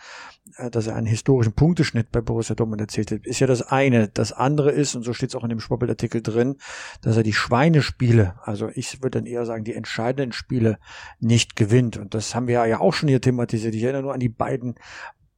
dass 0.71 0.87
er 0.87 0.95
einen 0.95 1.07
historischen 1.07 1.53
Punkteschnitt 1.53 2.11
bei 2.11 2.21
Borussia 2.21 2.55
Dortmund 2.55 2.81
erzielt 2.81 3.11
hat. 3.11 3.25
Ist 3.25 3.39
ja 3.39 3.47
das 3.47 3.61
eine. 3.61 4.07
Das 4.07 4.31
andere 4.31 4.71
ist, 4.71 4.95
und 4.95 5.03
so 5.03 5.13
steht 5.13 5.29
es 5.29 5.35
auch 5.35 5.43
in 5.43 5.49
dem 5.49 5.59
Sportbildartikel 5.59 6.21
drin, 6.21 6.57
dass 7.01 7.17
er 7.17 7.23
die 7.23 7.33
Schweinespiele, 7.33 8.35
also 8.43 8.69
ich 8.73 9.01
würde 9.01 9.19
dann 9.19 9.25
eher 9.25 9.45
sagen, 9.45 9.63
die 9.63 9.75
entscheidenden 9.75 10.31
Spiele 10.31 10.79
nicht 11.19 11.55
gewinnt. 11.55 11.97
Und 11.97 12.13
das 12.13 12.35
haben 12.35 12.47
wir 12.47 12.65
ja 12.65 12.79
auch 12.79 12.93
schon 12.93 13.09
hier 13.09 13.21
thematisiert. 13.21 13.75
Ich 13.75 13.83
erinnere 13.83 14.03
nur 14.03 14.13
an 14.13 14.19
die 14.19 14.29
beiden 14.29 14.75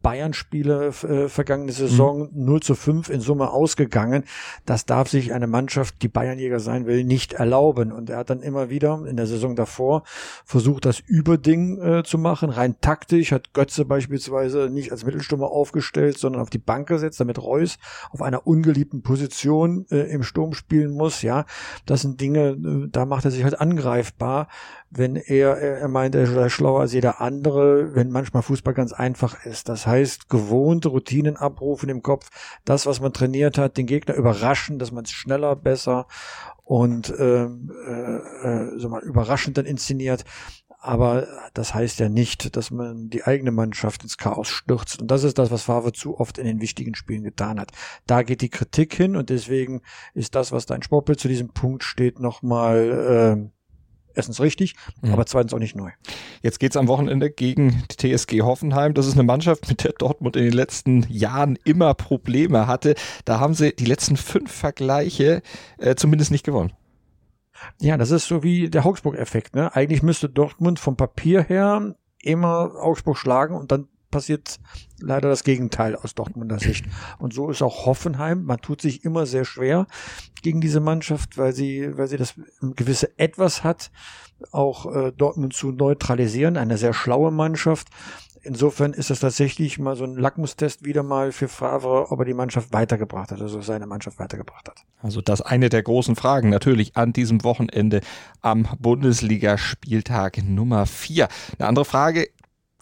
Bayern-Spiele 0.01 0.87
äh, 0.87 1.29
vergangene 1.29 1.71
Saison 1.71 2.29
mhm. 2.33 2.45
0 2.45 2.59
zu 2.61 2.75
5 2.75 3.09
in 3.09 3.21
Summe 3.21 3.51
ausgegangen. 3.51 4.23
Das 4.65 4.85
darf 4.85 5.09
sich 5.09 5.33
eine 5.33 5.47
Mannschaft, 5.47 6.01
die 6.01 6.07
Bayernjäger 6.07 6.59
sein 6.59 6.85
will, 6.85 7.03
nicht 7.03 7.33
erlauben. 7.33 7.91
Und 7.91 8.09
er 8.09 8.17
hat 8.17 8.29
dann 8.29 8.41
immer 8.41 8.69
wieder 8.69 9.03
in 9.05 9.17
der 9.17 9.27
Saison 9.27 9.55
davor 9.55 10.03
versucht, 10.45 10.85
das 10.85 10.99
Überding 10.99 11.81
äh, 11.81 12.03
zu 12.03 12.17
machen. 12.17 12.49
Rein 12.49 12.75
taktisch 12.81 13.31
hat 13.31 13.53
Götze 13.53 13.85
beispielsweise 13.85 14.69
nicht 14.69 14.91
als 14.91 15.05
Mittelstürmer 15.05 15.49
aufgestellt, 15.51 16.17
sondern 16.17 16.41
auf 16.41 16.49
die 16.49 16.57
Bank 16.57 16.87
gesetzt, 16.87 17.19
damit 17.19 17.41
Reus 17.41 17.77
auf 18.11 18.21
einer 18.21 18.47
ungeliebten 18.47 19.03
Position 19.03 19.85
äh, 19.91 20.11
im 20.11 20.23
Sturm 20.23 20.53
spielen 20.53 20.91
muss. 20.91 21.21
Ja, 21.21 21.45
das 21.85 22.01
sind 22.01 22.19
Dinge, 22.21 22.49
äh, 22.49 22.87
da 22.89 23.05
macht 23.05 23.25
er 23.25 23.31
sich 23.31 23.43
halt 23.43 23.59
angreifbar 23.59 24.47
wenn 24.91 25.15
er, 25.15 25.57
er 25.57 25.87
meint, 25.87 26.15
er 26.15 26.27
sei 26.27 26.49
schlauer 26.49 26.81
als 26.81 26.91
jeder 26.91 27.21
andere, 27.21 27.95
wenn 27.95 28.11
manchmal 28.11 28.43
Fußball 28.43 28.73
ganz 28.73 28.91
einfach 28.91 29.45
ist. 29.45 29.69
Das 29.69 29.87
heißt, 29.87 29.90
gewohnte 30.29 30.89
Routinen 30.89 31.37
abrufen 31.37 31.89
im 31.89 32.01
Kopf, 32.01 32.29
das, 32.65 32.85
was 32.85 32.99
man 32.99 33.13
trainiert 33.13 33.57
hat, 33.57 33.77
den 33.77 33.85
Gegner 33.85 34.15
überraschen, 34.15 34.79
dass 34.79 34.91
man 34.91 35.05
es 35.05 35.11
schneller, 35.11 35.55
besser 35.55 36.07
und 36.63 37.13
ähm, 37.19 37.71
äh, 37.87 38.15
äh, 38.47 38.79
so 38.79 38.89
mal 38.89 39.01
überraschend 39.01 39.57
dann 39.57 39.65
inszeniert. 39.65 40.23
Aber 40.83 41.27
das 41.53 41.75
heißt 41.75 41.99
ja 41.99 42.09
nicht, 42.09 42.55
dass 42.55 42.71
man 42.71 43.09
die 43.11 43.23
eigene 43.23 43.51
Mannschaft 43.51 44.01
ins 44.01 44.17
Chaos 44.17 44.47
stürzt. 44.47 44.99
Und 44.99 45.11
das 45.11 45.23
ist 45.23 45.37
das, 45.37 45.51
was 45.51 45.61
Favre 45.61 45.91
zu 45.91 46.19
oft 46.19 46.39
in 46.39 46.45
den 46.45 46.59
wichtigen 46.59 46.95
Spielen 46.95 47.23
getan 47.23 47.59
hat. 47.59 47.71
Da 48.07 48.23
geht 48.23 48.41
die 48.41 48.49
Kritik 48.49 48.95
hin 48.95 49.15
und 49.15 49.29
deswegen 49.29 49.81
ist 50.15 50.33
das, 50.33 50.51
was 50.51 50.65
da 50.65 50.73
in 50.73 50.81
Sportbild 50.81 51.19
zu 51.19 51.27
diesem 51.27 51.49
Punkt 51.49 51.83
steht, 51.83 52.19
nochmal 52.19 53.51
äh, 53.53 54.15
erstens 54.15 54.39
richtig, 54.39 54.75
mhm. 55.01 55.13
aber 55.13 55.27
zweitens 55.27 55.53
auch 55.53 55.59
nicht 55.59 55.75
neu. 55.75 55.91
Jetzt 56.41 56.59
geht's 56.59 56.77
am 56.77 56.87
Wochenende 56.87 57.29
gegen 57.29 57.83
die 57.91 58.15
TSG 58.15 58.41
Hoffenheim. 58.41 58.93
Das 58.93 59.05
ist 59.05 59.13
eine 59.13 59.23
Mannschaft, 59.23 59.69
mit 59.69 59.83
der 59.83 59.93
Dortmund 59.93 60.35
in 60.35 60.43
den 60.43 60.53
letzten 60.53 61.05
Jahren 61.09 61.57
immer 61.63 61.93
Probleme 61.93 62.67
hatte. 62.67 62.95
Da 63.25 63.39
haben 63.39 63.53
sie 63.53 63.75
die 63.75 63.85
letzten 63.85 64.17
fünf 64.17 64.51
Vergleiche 64.51 65.41
äh, 65.77 65.95
zumindest 65.95 66.31
nicht 66.31 66.45
gewonnen. 66.45 66.73
Ja, 67.79 67.97
das 67.97 68.09
ist 68.09 68.27
so 68.27 68.41
wie 68.41 68.69
der 68.69 68.85
Augsburg-Effekt. 68.85 69.55
Ne? 69.55 69.75
Eigentlich 69.75 70.01
müsste 70.01 70.29
Dortmund 70.29 70.79
vom 70.79 70.97
Papier 70.97 71.43
her 71.43 71.95
immer 72.23 72.71
Augsburg 72.79 73.17
schlagen 73.17 73.55
und 73.55 73.71
dann 73.71 73.87
passiert 74.11 74.59
leider 74.99 75.29
das 75.29 75.43
Gegenteil 75.43 75.95
aus 75.95 76.13
Dortmunder 76.13 76.59
Sicht. 76.59 76.85
Und 77.17 77.33
so 77.33 77.49
ist 77.49 77.61
auch 77.61 77.85
Hoffenheim. 77.85 78.43
Man 78.43 78.59
tut 78.59 78.81
sich 78.81 79.03
immer 79.03 79.25
sehr 79.25 79.45
schwer 79.45 79.87
gegen 80.41 80.61
diese 80.61 80.79
Mannschaft, 80.79 81.37
weil 81.37 81.53
sie, 81.53 81.97
weil 81.97 82.07
sie 82.07 82.17
das 82.17 82.35
gewisse 82.61 83.17
Etwas 83.17 83.63
hat, 83.63 83.91
auch 84.51 84.93
äh, 84.93 85.11
Dortmund 85.11 85.53
zu 85.53 85.71
neutralisieren. 85.71 86.57
Eine 86.57 86.77
sehr 86.77 86.93
schlaue 86.93 87.31
Mannschaft. 87.31 87.87
Insofern 88.43 88.93
ist 88.93 89.11
das 89.11 89.19
tatsächlich 89.19 89.77
mal 89.77 89.95
so 89.95 90.03
ein 90.03 90.15
Lackmustest 90.15 90.83
wieder 90.83 91.03
mal 91.03 91.31
für 91.31 91.47
Favre, 91.47 92.11
ob 92.11 92.19
er 92.19 92.25
die 92.25 92.33
Mannschaft 92.33 92.73
weitergebracht 92.73 93.31
hat, 93.31 93.39
also 93.39 93.61
seine 93.61 93.85
Mannschaft 93.85 94.17
weitergebracht 94.17 94.67
hat. 94.67 94.83
Also 94.99 95.21
das 95.21 95.41
eine 95.41 95.69
der 95.69 95.83
großen 95.83 96.15
Fragen 96.15 96.49
natürlich 96.49 96.97
an 96.97 97.13
diesem 97.13 97.43
Wochenende 97.43 98.01
am 98.41 98.67
Bundesligaspieltag 98.79 100.43
Nummer 100.43 100.87
vier. 100.87 101.27
Eine 101.59 101.67
andere 101.67 101.85
Frage 101.85 102.29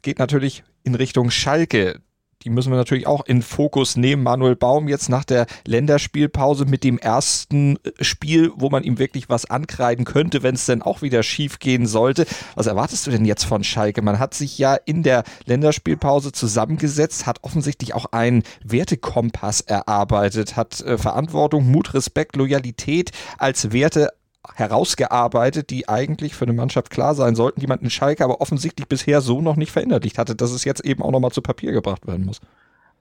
geht 0.01 0.19
natürlich 0.19 0.63
in 0.83 0.95
Richtung 0.95 1.29
Schalke 1.31 2.01
die 2.43 2.49
müssen 2.49 2.71
wir 2.71 2.77
natürlich 2.77 3.07
auch 3.07 3.25
in 3.25 3.41
Fokus 3.41 3.97
nehmen. 3.97 4.23
Manuel 4.23 4.55
Baum 4.55 4.87
jetzt 4.87 5.09
nach 5.09 5.25
der 5.25 5.45
Länderspielpause 5.65 6.65
mit 6.65 6.83
dem 6.83 6.97
ersten 6.97 7.77
äh, 7.77 8.03
Spiel, 8.03 8.51
wo 8.55 8.69
man 8.69 8.83
ihm 8.83 8.97
wirklich 8.97 9.27
was 9.29 9.45
ankreiden 9.45 10.05
könnte, 10.05 10.41
wenn 10.41 10.55
es 10.55 10.65
denn 10.65 10.81
auch 10.81 11.01
wieder 11.01 11.23
schief 11.23 11.59
gehen 11.59 11.85
sollte. 11.85 12.25
Was 12.55 12.67
erwartest 12.67 13.07
du 13.07 13.11
denn 13.11 13.25
jetzt 13.25 13.43
von 13.43 13.63
Schalke? 13.63 14.01
Man 14.01 14.19
hat 14.19 14.33
sich 14.33 14.57
ja 14.57 14.75
in 14.75 15.03
der 15.03 15.23
Länderspielpause 15.45 16.31
zusammengesetzt, 16.31 17.25
hat 17.25 17.39
offensichtlich 17.43 17.93
auch 17.93 18.05
einen 18.11 18.43
Wertekompass 18.63 19.61
erarbeitet, 19.61 20.55
hat 20.55 20.79
äh, 20.81 20.97
Verantwortung, 20.97 21.69
Mut, 21.69 21.93
Respekt, 21.93 22.37
Loyalität 22.37 23.11
als 23.37 23.73
Werte 23.73 24.09
herausgearbeitet, 24.55 25.69
die 25.69 25.89
eigentlich 25.89 26.33
für 26.33 26.45
eine 26.45 26.53
Mannschaft 26.53 26.89
klar 26.89 27.13
sein 27.15 27.35
sollten, 27.35 27.59
die 27.59 27.67
man 27.67 27.79
in 27.79 27.89
Schalke 27.89 28.23
aber 28.23 28.41
offensichtlich 28.41 28.87
bisher 28.87 29.21
so 29.21 29.41
noch 29.41 29.55
nicht 29.55 29.71
verinnerlicht 29.71 30.17
hatte, 30.17 30.35
dass 30.35 30.51
es 30.51 30.63
jetzt 30.63 30.85
eben 30.85 31.03
auch 31.03 31.11
nochmal 31.11 31.31
zu 31.31 31.41
Papier 31.41 31.71
gebracht 31.71 32.07
werden 32.07 32.25
muss. 32.25 32.39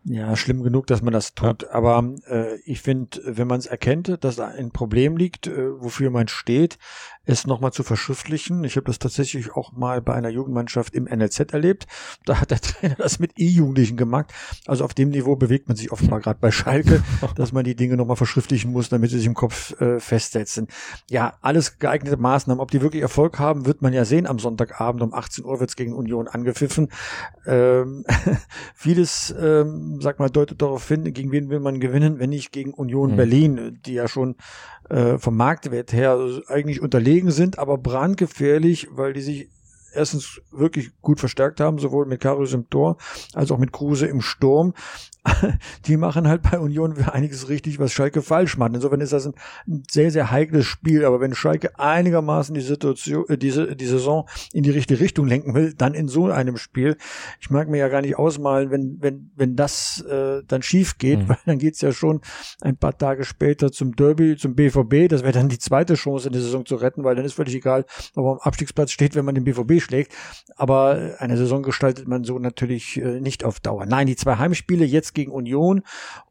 Ja, 0.04 0.37
schlimm 0.37 0.62
genug, 0.62 0.87
dass 0.87 1.02
man 1.02 1.12
das 1.12 1.35
tut. 1.35 1.62
Ja. 1.64 1.71
Aber 1.73 2.14
äh, 2.28 2.57
ich 2.64 2.80
finde, 2.80 3.21
wenn 3.25 3.47
man 3.47 3.59
es 3.59 3.66
erkennt, 3.66 4.25
dass 4.25 4.37
da 4.37 4.49
ein 4.49 4.71
Problem 4.71 5.16
liegt, 5.16 5.47
äh, 5.47 5.80
wofür 5.80 6.11
man 6.11 6.28
steht, 6.28 6.78
es 7.28 7.47
nochmal 7.47 7.73
zu 7.73 7.82
verschriftlichen. 7.82 8.64
Ich 8.64 8.76
habe 8.76 8.87
das 8.87 8.99
tatsächlich 8.99 9.52
auch 9.52 9.73
mal 9.73 10.00
bei 10.00 10.14
einer 10.14 10.30
Jugendmannschaft 10.30 10.94
im 10.94 11.04
NLZ 11.04 11.52
erlebt. 11.52 11.87
Da 12.25 12.40
hat 12.40 12.50
der 12.50 12.61
Trainer 12.62 12.97
das 12.97 13.18
mit 13.18 13.32
E-Jugendlichen 13.37 13.97
gemacht. 13.97 14.32
Also 14.66 14.85
auf 14.85 14.94
dem 14.94 15.11
Niveau 15.11 15.37
bewegt 15.37 15.68
man 15.68 15.76
sich 15.76 15.92
offenbar 15.92 16.20
gerade 16.20 16.38
bei 16.40 16.50
Schalke, 16.50 17.02
dass 17.37 17.52
man 17.52 17.64
die 17.64 17.76
Dinge 17.76 17.97
nochmal 17.97 18.16
verschriftlichen 18.16 18.73
muss, 18.73 18.88
damit 18.88 19.11
sie 19.11 19.18
sich 19.18 19.26
im 19.26 19.35
Kopf 19.35 19.78
äh, 19.80 20.00
festsetzen. 20.00 20.68
Ja, 21.11 21.35
alles 21.42 21.78
geeignete 21.78 22.16
Maßnahmen. 22.16 22.61
Ob 22.61 22.70
die 22.70 22.80
wirklich 22.80 23.02
Erfolg 23.02 23.38
haben, 23.38 23.66
wird 23.66 23.82
man 23.82 23.92
ja 23.92 24.06
sehen. 24.06 24.26
Am 24.26 24.38
Sonntagabend 24.38 25.02
um 25.02 25.12
18 25.12 25.44
Uhr 25.44 25.61
wird's 25.61 25.76
gegen 25.76 25.92
Union 25.92 26.28
angepfiffen. 26.28 26.88
Ähm, 27.47 28.04
vieles, 28.75 29.35
ähm, 29.38 29.99
sag 30.00 30.18
mal, 30.18 30.30
deutet 30.30 30.62
darauf 30.62 30.88
hin, 30.88 31.12
gegen 31.12 31.30
wen 31.30 31.50
will 31.50 31.61
man 31.61 31.78
gewinnen, 31.78 32.18
wenn 32.18 32.30
nicht 32.30 32.52
gegen 32.52 32.73
Union 32.73 33.12
mhm. 33.12 33.16
Berlin, 33.16 33.78
die 33.85 33.92
ja 33.92 34.08
schon 34.08 34.37
äh, 34.88 35.18
vom 35.18 35.37
Marktwert 35.37 35.92
her 35.92 36.18
eigentlich 36.49 36.80
unterlegen 36.80 37.17
sind, 37.26 37.58
aber 37.58 37.78
brandgefährlich, 37.78 38.88
weil 38.90 39.12
die 39.12 39.20
sich 39.20 39.48
erstens 39.92 40.40
wirklich 40.50 40.90
gut 41.00 41.18
verstärkt 41.18 41.60
haben, 41.60 41.78
sowohl 41.78 42.06
mit 42.06 42.20
Karius 42.20 42.52
im 42.52 42.68
Tor 42.70 42.98
als 43.34 43.50
auch 43.50 43.58
mit 43.58 43.72
Kruse 43.72 44.06
im 44.06 44.20
Sturm. 44.20 44.75
die 45.87 45.97
machen 45.97 46.28
halt 46.28 46.42
bei 46.42 46.58
Union 46.58 46.97
einiges 47.04 47.49
richtig, 47.49 47.78
was 47.78 47.92
Schalke 47.92 48.23
falsch 48.23 48.56
macht. 48.56 48.75
Insofern 48.75 49.00
ist 49.00 49.12
das 49.12 49.26
ein, 49.26 49.35
sehr, 49.90 50.11
sehr 50.11 50.30
heikles 50.30 50.66
Spiel. 50.66 51.04
Aber 51.04 51.20
wenn 51.20 51.35
Schalke 51.35 51.78
einigermaßen 51.78 52.54
die 52.54 52.61
Situation, 52.61 53.25
äh, 53.28 53.38
diese, 53.38 53.76
die 53.76 53.87
Saison 53.87 54.28
in 54.52 54.62
die 54.62 54.70
richtige 54.70 55.00
Richtung 55.00 55.26
lenken 55.26 55.54
will, 55.54 55.75
dann 55.75 55.94
in 55.94 56.08
so 56.08 56.26
einem 56.26 56.56
Spiel. 56.56 56.97
Ich 57.40 57.50
mag 57.50 57.68
mir 57.68 57.78
ja 57.78 57.88
gar 57.88 58.02
nicht 58.02 58.18
ausmalen, 58.18 58.70
wenn, 58.70 58.99
wenn, 59.00 59.30
wenn 59.37 59.56
das 59.56 60.04
äh, 60.08 60.42
dann 60.47 60.62
schief 60.62 60.99
geht, 60.99 61.20
mhm. 61.20 61.28
weil 61.28 61.38
dann 61.47 61.58
geht's 61.58 61.80
ja 61.80 61.92
schon 61.92 62.20
ein 62.61 62.76
paar 62.76 62.97
Tage 62.97 63.25
später 63.25 63.73
zum 63.73 63.97
Derby, 63.97 64.37
zum 64.37 64.54
BVB. 64.54 65.08
Das 65.08 65.23
wäre 65.23 65.32
dann 65.32 65.49
die 65.49 65.58
zweite 65.58 65.94
Chance 65.94 66.28
in 66.28 66.32
der 66.32 66.42
Saison 66.42 66.64
zu 66.66 66.76
retten, 66.76 67.04
weil 67.04 67.16
dann 67.16 67.25
ist 67.25 67.35
völlig 67.35 67.54
egal, 67.54 67.85
ob 68.14 68.25
man 68.25 68.35
am 68.35 68.40
Abstiegsplatz 68.40 68.92
steht, 68.92 69.14
wenn 69.14 69.25
man 69.25 69.35
den 69.35 69.44
BVB 69.44 69.80
schlägt. 69.80 70.12
Aber 70.56 71.16
eine 71.18 71.37
Saison 71.37 71.62
gestaltet 71.62 72.08
man 72.08 72.25
so 72.25 72.38
natürlich 72.38 73.00
äh, 73.00 73.20
nicht 73.20 73.44
auf 73.44 73.61
Dauer. 73.61 73.87
Nein, 73.87 74.06
die 74.06 74.16
zwei 74.16 74.37
Heimspiele 74.37 74.85
jetzt 74.85 75.14
gegen 75.18 75.32
Union 75.32 75.82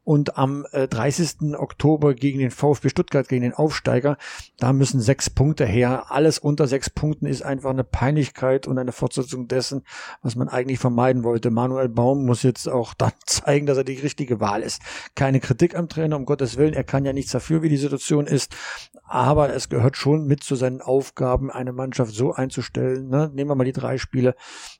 und 0.08 0.38
am 0.38 0.64
äh, 0.72 0.88
30. 0.88 1.54
Oktober 1.58 2.14
gegen 2.14 2.38
den 2.38 2.50
VfB 2.50 2.88
Stuttgart, 2.88 3.28
gegen 3.28 3.42
den 3.42 3.52
Aufsteiger. 3.52 4.16
Da 4.58 4.72
müssen 4.72 5.02
sechs 5.02 5.28
Punkte 5.28 5.66
her. 5.66 6.06
Alles 6.08 6.38
unter 6.38 6.66
sechs 6.66 6.88
Punkten 6.88 7.26
ist 7.26 7.42
einfach 7.42 7.68
eine 7.68 7.84
Peinlichkeit 7.84 8.66
und 8.66 8.78
eine 8.78 8.92
Fortsetzung 8.92 9.48
dessen, 9.48 9.82
was 10.22 10.34
man 10.34 10.48
eigentlich 10.48 10.78
vermeiden 10.78 11.24
wollte. 11.24 11.50
Manuel 11.50 11.90
Baum 11.90 12.24
muss 12.24 12.42
jetzt 12.42 12.70
auch 12.70 12.94
dann 12.98 13.12
zeigen, 13.26 13.66
dass 13.66 13.76
er 13.76 13.84
die 13.84 13.98
richtige 13.98 14.40
Wahl 14.40 14.62
ist. 14.62 14.80
Keine 15.14 15.40
Kritik 15.40 15.76
am 15.76 15.90
Trainer, 15.90 16.16
um 16.16 16.24
Gottes 16.24 16.56
Willen. 16.56 16.72
Er 16.72 16.84
kann 16.84 17.04
ja 17.04 17.12
nichts 17.12 17.32
dafür, 17.32 17.60
wie 17.60 17.68
die 17.68 17.76
Situation 17.76 18.26
ist. 18.26 18.56
Aber 19.04 19.52
es 19.54 19.68
gehört 19.68 19.98
schon 19.98 20.26
mit 20.26 20.42
zu 20.42 20.54
seinen 20.54 20.80
Aufgaben, 20.80 21.50
eine 21.50 21.74
Mannschaft 21.74 22.14
so 22.14 22.32
einzustellen. 22.32 23.10
Ne? 23.10 23.30
Nehmen 23.34 23.50
wir 23.50 23.54
mal 23.56 23.64
die 23.64 23.72
drei 23.72 23.98
Spiele, 23.98 24.34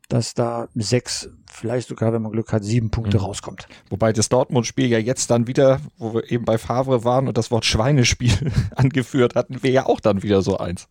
dass 0.08 0.32
da 0.32 0.68
sechs, 0.74 1.28
vielleicht 1.50 1.88
sogar, 1.88 2.14
wenn 2.14 2.22
man 2.22 2.32
Glück 2.32 2.50
hat, 2.50 2.64
sieben 2.64 2.90
Punkte 2.90 3.18
mhm. 3.18 3.24
rauskommt. 3.24 3.68
Wobei 3.90 4.12
das 4.12 4.28
Dortmund-Spiel 4.28 4.86
ja 4.86 4.98
jetzt 4.98 5.30
dann 5.30 5.46
wieder, 5.46 5.80
wo 5.96 6.14
wir 6.14 6.30
eben 6.30 6.44
bei 6.44 6.58
Favre 6.58 7.04
waren 7.04 7.28
und 7.28 7.38
das 7.38 7.50
Wort 7.50 7.64
Schweinespiel 7.64 8.52
angeführt 8.76 9.34
hatten, 9.34 9.62
wäre 9.62 9.74
ja 9.74 9.86
auch 9.86 10.00
dann 10.00 10.22
wieder 10.22 10.42
so 10.42 10.58
eins. 10.58 10.88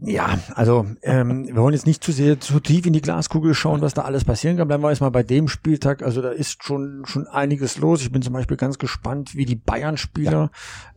Ja, 0.00 0.38
also 0.54 0.86
ähm, 1.02 1.48
wir 1.48 1.56
wollen 1.56 1.74
jetzt 1.74 1.86
nicht 1.86 2.04
zu 2.04 2.12
sehr 2.12 2.38
zu 2.38 2.60
tief 2.60 2.86
in 2.86 2.92
die 2.92 3.00
Glaskugel 3.00 3.54
schauen, 3.54 3.80
was 3.80 3.94
da 3.94 4.02
alles 4.02 4.24
passieren 4.24 4.56
kann. 4.56 4.68
Bleiben 4.68 4.82
wir 4.82 4.90
erstmal 4.90 5.10
bei 5.10 5.24
dem 5.24 5.48
Spieltag. 5.48 6.02
Also 6.02 6.22
da 6.22 6.30
ist 6.30 6.62
schon 6.62 7.02
schon 7.04 7.26
einiges 7.26 7.78
los. 7.78 8.02
Ich 8.02 8.12
bin 8.12 8.22
zum 8.22 8.32
Beispiel 8.32 8.56
ganz 8.56 8.78
gespannt, 8.78 9.34
wie 9.34 9.44
die 9.44 9.56
Bayern-Spieler 9.56 10.50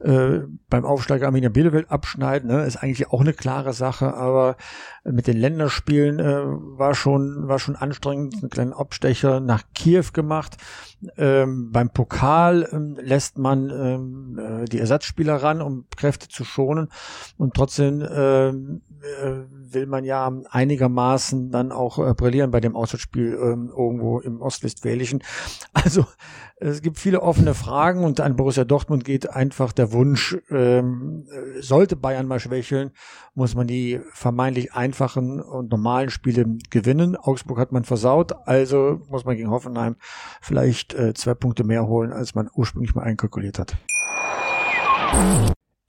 ja. 0.03 0.35
äh, 0.35 0.43
beim 0.69 0.85
Aufsteiger 0.85 1.25
Arminia 1.25 1.49
Bielefeld 1.49 1.89
abschneiden. 1.89 2.51
Ne? 2.51 2.63
Ist 2.63 2.77
eigentlich 2.77 3.09
auch 3.09 3.21
eine 3.21 3.33
klare 3.33 3.73
Sache, 3.73 4.13
aber 4.13 4.55
mit 5.03 5.27
den 5.27 5.37
Länderspielen 5.37 6.19
äh, 6.19 6.43
war 6.43 6.93
schon 6.93 7.47
war 7.47 7.59
schon 7.59 7.75
anstrengend. 7.75 8.35
Einen 8.35 8.49
kleinen 8.49 8.73
Abstecher 8.73 9.39
nach 9.39 9.63
Kiew 9.73 10.05
gemacht. 10.13 10.57
Ähm, 11.17 11.71
beim 11.71 11.89
Pokal 11.89 12.67
ähm, 12.71 12.97
lässt 13.01 13.37
man 13.37 13.69
ähm, 13.69 14.39
äh, 14.39 14.65
die 14.65 14.79
Ersatzspieler 14.79 15.37
ran, 15.37 15.61
um 15.61 15.85
Kräfte 15.95 16.27
zu 16.27 16.43
schonen 16.43 16.89
und 17.37 17.55
trotzdem 17.55 18.01
äh, 18.01 18.51
äh, 18.51 18.53
will 19.01 19.87
man 19.87 20.03
ja 20.03 20.31
einigermaßen 20.49 21.51
dann 21.51 21.71
auch 21.71 21.97
äh, 21.99 22.13
brillieren 22.13 22.51
bei 22.51 22.59
dem 22.59 22.75
Auswärtsspiel 22.75 23.33
ähm, 23.41 23.71
irgendwo 23.75 24.19
im 24.19 24.41
Ostwestfälischen. 24.41 25.23
Also 25.73 26.05
es 26.57 26.83
gibt 26.83 26.99
viele 26.99 27.23
offene 27.23 27.55
Fragen 27.55 28.03
und 28.03 28.19
an 28.19 28.35
Borussia 28.35 28.65
Dortmund 28.65 29.03
geht 29.03 29.27
einfach 29.27 29.71
der 29.71 29.91
Wunsch, 29.93 30.37
ähm, 30.51 31.25
äh, 31.31 31.61
sollte 31.61 31.95
Bayern 31.95 32.27
mal 32.27 32.39
schwächeln, 32.39 32.91
muss 33.33 33.55
man 33.55 33.65
die 33.65 33.99
vermeintlich 34.13 34.73
einfachen 34.73 35.41
und 35.41 35.71
normalen 35.71 36.11
Spiele 36.11 36.45
gewinnen. 36.69 37.15
Augsburg 37.15 37.57
hat 37.57 37.71
man 37.71 37.83
versaut, 37.83 38.33
also 38.45 39.01
muss 39.09 39.25
man 39.25 39.37
gegen 39.37 39.49
Hoffenheim 39.49 39.95
vielleicht 40.39 40.93
äh, 40.93 41.15
zwei 41.15 41.33
Punkte 41.33 41.63
mehr 41.63 41.87
holen, 41.87 42.13
als 42.13 42.35
man 42.35 42.47
ursprünglich 42.53 42.93
mal 42.93 43.03
einkalkuliert 43.03 43.57
hat. 43.57 43.75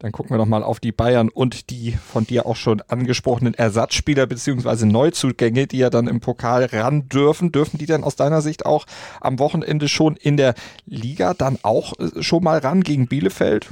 Dann 0.00 0.12
gucken 0.12 0.30
wir 0.30 0.38
doch 0.38 0.46
mal 0.46 0.62
auf 0.62 0.78
die 0.78 0.92
Bayern 0.92 1.28
und 1.28 1.70
die 1.70 1.90
von 1.90 2.24
dir 2.24 2.46
auch 2.46 2.54
schon 2.54 2.80
angesprochenen 2.82 3.54
Ersatzspieler 3.54 4.28
beziehungsweise 4.28 4.86
Neuzugänge, 4.86 5.66
die 5.66 5.78
ja 5.78 5.90
dann 5.90 6.06
im 6.06 6.20
Pokal 6.20 6.66
ran 6.66 7.08
dürfen. 7.08 7.50
Dürfen 7.50 7.78
die 7.78 7.86
dann 7.86 8.04
aus 8.04 8.14
deiner 8.14 8.40
Sicht 8.40 8.64
auch 8.64 8.86
am 9.20 9.40
Wochenende 9.40 9.88
schon 9.88 10.14
in 10.14 10.36
der 10.36 10.54
Liga 10.86 11.34
dann 11.34 11.58
auch 11.62 11.94
äh, 11.98 12.22
schon 12.22 12.44
mal 12.44 12.58
ran 12.58 12.84
gegen 12.84 13.08
Bielefeld? 13.08 13.70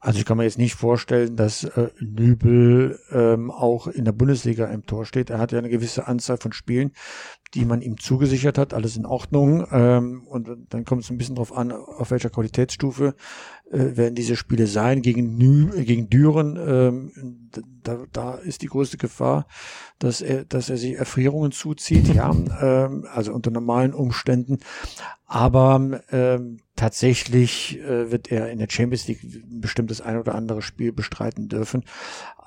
Also 0.00 0.18
ich 0.18 0.24
kann 0.24 0.36
mir 0.36 0.44
jetzt 0.44 0.58
nicht 0.58 0.74
vorstellen, 0.74 1.36
dass 1.36 1.64
äh, 1.64 1.88
Nübel 2.00 2.98
ähm, 3.10 3.50
auch 3.50 3.86
in 3.86 4.04
der 4.04 4.12
Bundesliga 4.12 4.66
im 4.66 4.86
Tor 4.86 5.04
steht. 5.04 5.30
Er 5.30 5.38
hat 5.38 5.52
ja 5.52 5.58
eine 5.58 5.68
gewisse 5.68 6.06
Anzahl 6.06 6.38
von 6.38 6.52
Spielen, 6.52 6.92
die 7.54 7.64
man 7.64 7.82
ihm 7.82 7.98
zugesichert 7.98 8.58
hat. 8.58 8.74
Alles 8.74 8.96
in 8.96 9.06
Ordnung. 9.06 9.66
Ähm, 9.70 10.26
und 10.26 10.48
dann 10.70 10.84
kommt 10.84 11.04
es 11.04 11.10
ein 11.10 11.18
bisschen 11.18 11.36
drauf 11.36 11.56
an, 11.56 11.72
auf 11.72 12.10
welcher 12.10 12.30
Qualitätsstufe 12.30 13.14
äh, 13.70 13.96
werden 13.96 14.14
diese 14.14 14.36
Spiele 14.36 14.66
sein. 14.66 15.00
Gegen, 15.00 15.36
Nü 15.36 15.70
äh, 15.76 15.84
gegen 15.84 16.10
Düren, 16.10 16.56
ähm, 16.56 17.50
da, 17.82 17.98
da 18.12 18.34
ist 18.34 18.62
die 18.62 18.66
größte 18.66 18.96
Gefahr, 18.96 19.46
dass 19.98 20.20
er, 20.20 20.44
dass 20.44 20.70
er 20.70 20.76
sich 20.76 20.94
Erfrierungen 20.94 21.52
zuzieht, 21.52 22.12
ja, 22.12 22.34
ähm, 22.60 23.06
also 23.12 23.32
unter 23.32 23.50
normalen 23.50 23.94
Umständen. 23.94 24.58
Aber 25.26 26.00
ähm, 26.10 26.58
tatsächlich 26.74 27.78
äh, 27.78 28.10
wird 28.10 28.32
er 28.32 28.50
in 28.50 28.58
der 28.58 28.68
Champions 28.68 29.06
League 29.06 29.20
bestimmt 29.48 29.90
das 29.92 30.00
ein 30.00 30.18
oder 30.18 30.34
andere 30.34 30.62
Spiel 30.62 30.90
bestreiten 30.92 31.48
dürfen. 31.48 31.84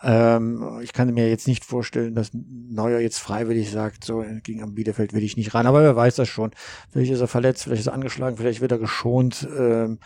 Ähm, 0.03 0.81
ich 0.81 0.91
kann 0.91 1.13
mir 1.13 1.29
jetzt 1.29 1.47
nicht 1.47 1.63
vorstellen, 1.63 2.13
dass 2.13 2.31
Neuer 2.33 2.99
jetzt 2.99 3.19
freiwillig 3.19 3.71
sagt, 3.71 4.03
so 4.03 4.25
gegen 4.43 4.61
am 4.61 4.73
Bielefeld 4.73 5.13
will 5.13 5.23
ich 5.23 5.37
nicht 5.37 5.53
ran. 5.53 5.65
Aber 5.65 5.81
wer 5.81 5.95
weiß 5.95 6.15
das 6.15 6.27
schon. 6.27 6.51
Vielleicht 6.91 7.13
ist 7.13 7.21
er 7.21 7.29
verletzt, 7.29 7.63
vielleicht 7.63 7.81
ist 7.81 7.87
er 7.87 7.93
angeschlagen, 7.93 8.35
vielleicht 8.35 8.59
wird 8.59 8.73
er 8.73 8.79
geschont. 8.79 9.47
Ähm, 9.57 9.99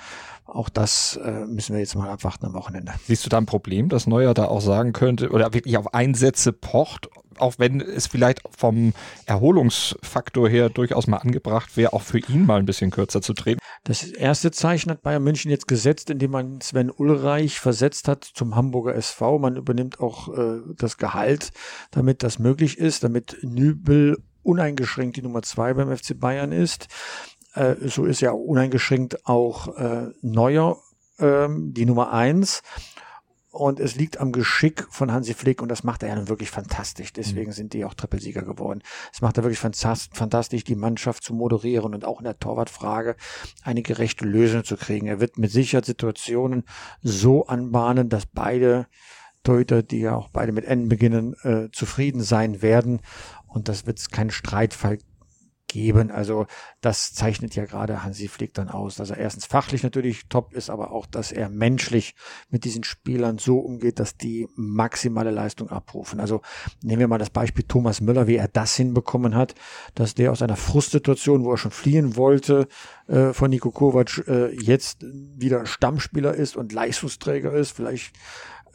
auch 0.46 0.70
das 0.70 1.07
äh, 1.16 1.46
müssen 1.46 1.74
wir 1.74 1.80
jetzt 1.80 1.96
mal 1.96 2.10
abwarten 2.10 2.46
am 2.46 2.54
Wochenende. 2.54 2.94
Siehst 3.06 3.26
du 3.26 3.30
da 3.30 3.38
ein 3.38 3.46
Problem, 3.46 3.90
dass 3.90 4.08
Neuer 4.08 4.34
da 4.34 4.46
auch 4.46 4.62
sagen 4.62 4.94
könnte 4.94 5.30
oder 5.30 5.54
wirklich 5.54 5.78
auf 5.78 5.94
Einsätze 5.94 6.52
pocht, 6.52 7.10
auch 7.40 7.56
wenn 7.58 7.82
es 7.82 8.08
vielleicht 8.08 8.42
vom 8.56 8.94
Erholungsfaktor 9.26 10.50
her 10.50 10.70
durchaus 10.70 11.08
mal 11.08 11.18
angebracht 11.18 11.78
wäre, 11.78 11.94
auch 11.94 12.02
für 12.02 12.20
ihn 12.20 12.46
mal 12.46 12.60
ein 12.60 12.66
bisschen 12.66 12.92
kürzer 12.92 13.22
zu 13.22 13.34
treten? 13.34 13.60
Das 13.84 14.04
erste 14.04 14.52
Zeichen 14.52 14.92
hat 14.92 15.02
Bayern 15.02 15.24
München 15.24 15.50
jetzt 15.50 15.68
gesetzt, 15.68 16.10
indem 16.10 16.32
man 16.32 16.62
Sven 16.62 16.92
Ulreich 16.92 17.60
versetzt 17.60 18.08
hat 18.08 18.26
zum 18.26 18.56
Hamburger 18.56 18.96
SV. 18.96 19.40
Man 19.40 19.56
übernimmt 19.56 20.00
auch 20.00 20.36
äh, 20.38 20.60
das 20.76 20.98
Gehalt, 20.98 21.52
damit 21.92 22.24
das 22.24 22.40
möglich 22.40 22.78
ist, 22.78 23.04
damit 23.04 23.38
Nübel 23.44 24.18
uneingeschränkt 24.44 25.18
die 25.18 25.22
Nummer 25.22 25.42
zwei 25.42 25.74
beim 25.74 25.96
FC 25.96 26.20
Bayern 26.20 26.52
ist. 26.52 26.88
Äh, 27.54 27.76
so 27.88 28.06
ist 28.06 28.22
ja 28.22 28.32
uneingeschränkt 28.32 29.26
auch 29.26 29.78
äh, 29.78 30.12
Neuer 30.22 30.78
ähm, 31.20 31.74
die 31.74 31.86
Nummer 31.86 32.12
eins. 32.14 32.62
Und 33.50 33.80
es 33.80 33.96
liegt 33.96 34.20
am 34.20 34.34
Geschick 34.34 34.86
von 34.92 35.12
Hansi 35.12 35.34
Flick 35.34 35.64
und 35.64 35.70
das 35.70 35.84
macht 35.84 36.04
er 36.04 36.10
ja 36.10 36.16
nun 36.16 36.28
wirklich 36.28 36.52
fantastisch. 36.52 37.12
Deswegen 37.12 37.50
mhm. 37.50 37.54
sind 37.54 37.74
die 37.74 37.86
auch 37.86 37.96
Trippelsieger 37.96 38.44
geworden. 38.44 38.84
Es 39.12 39.22
macht 39.22 39.38
er 39.38 39.44
wirklich 39.44 39.58
fantastisch, 39.58 40.64
die 40.64 40.76
Mannschaft 40.76 41.24
zu 41.24 41.34
moderieren 41.34 41.96
und 41.96 42.06
auch 42.06 42.20
in 42.20 42.26
der 42.26 42.38
Torwartfrage 42.38 43.16
eine 43.64 43.82
gerechte 43.82 44.26
Lösung 44.26 44.64
zu 44.64 44.78
kriegen. 44.78 45.08
Er 45.08 45.20
wird 45.20 45.40
mit 45.40 45.50
Sicherheit 45.50 45.86
Situationen 45.86 46.66
so 47.02 47.48
anbahnen, 47.48 48.10
dass 48.10 48.28
beide 48.28 48.86
Torhüter, 49.44 49.82
die 49.82 50.02
ja 50.02 50.16
auch 50.16 50.30
beide 50.30 50.52
mit 50.52 50.66
N 50.66 50.90
beginnen, 50.90 51.34
äh, 51.42 51.70
zufrieden 51.72 52.22
sein 52.22 52.62
werden. 52.62 53.00
Und 53.48 53.70
das 53.70 53.88
wird 53.88 54.12
kein 54.12 54.30
Streitfall 54.30 55.00
geben. 55.68 56.12
Also 56.12 56.48
das 56.82 57.14
zeichnet 57.14 57.56
ja 57.56 57.66
gerade 57.66 58.04
Hansi 58.04 58.28
Flick 58.28 58.54
dann 58.54 58.70
aus, 58.70 58.96
dass 58.96 59.10
er 59.10 59.18
erstens 59.18 59.46
fachlich 59.46 59.84
natürlich 59.84 60.28
top 60.30 60.54
ist, 60.54 60.70
aber 60.70 60.92
auch, 60.92 61.06
dass 61.06 61.32
er 61.32 61.50
menschlich 61.50 62.16
mit 62.50 62.64
diesen 62.64 62.84
Spielern 62.84 63.38
so 63.38 63.60
umgeht, 63.60 64.00
dass 64.00 64.18
die 64.18 64.48
maximale 64.56 65.32
Leistung 65.32 65.70
abrufen. 65.70 66.20
Also 66.20 66.42
nehmen 66.82 67.02
wir 67.02 67.08
mal 67.08 67.18
das 67.18 67.30
Beispiel 67.30 67.66
Thomas 67.68 68.02
Müller, 68.02 68.28
wie 68.28 68.36
er 68.36 68.48
das 68.48 68.76
hinbekommen 68.76 69.36
hat, 69.36 69.56
dass 69.96 70.16
der 70.16 70.32
aus 70.32 70.42
einer 70.42 70.56
Frustsituation, 70.56 71.44
wo 71.44 71.52
er 71.52 71.58
schon 71.58 71.72
fliehen 71.72 72.16
wollte, 72.16 72.68
äh, 73.08 73.34
von 73.34 73.50
Niko 73.50 73.72
Kovac 73.72 74.28
äh, 74.28 74.54
jetzt 74.56 75.04
wieder 75.04 75.66
Stammspieler 75.66 76.34
ist 76.34 76.56
und 76.56 76.74
Leistungsträger 76.74 77.52
ist, 77.54 77.72
vielleicht 77.72 78.16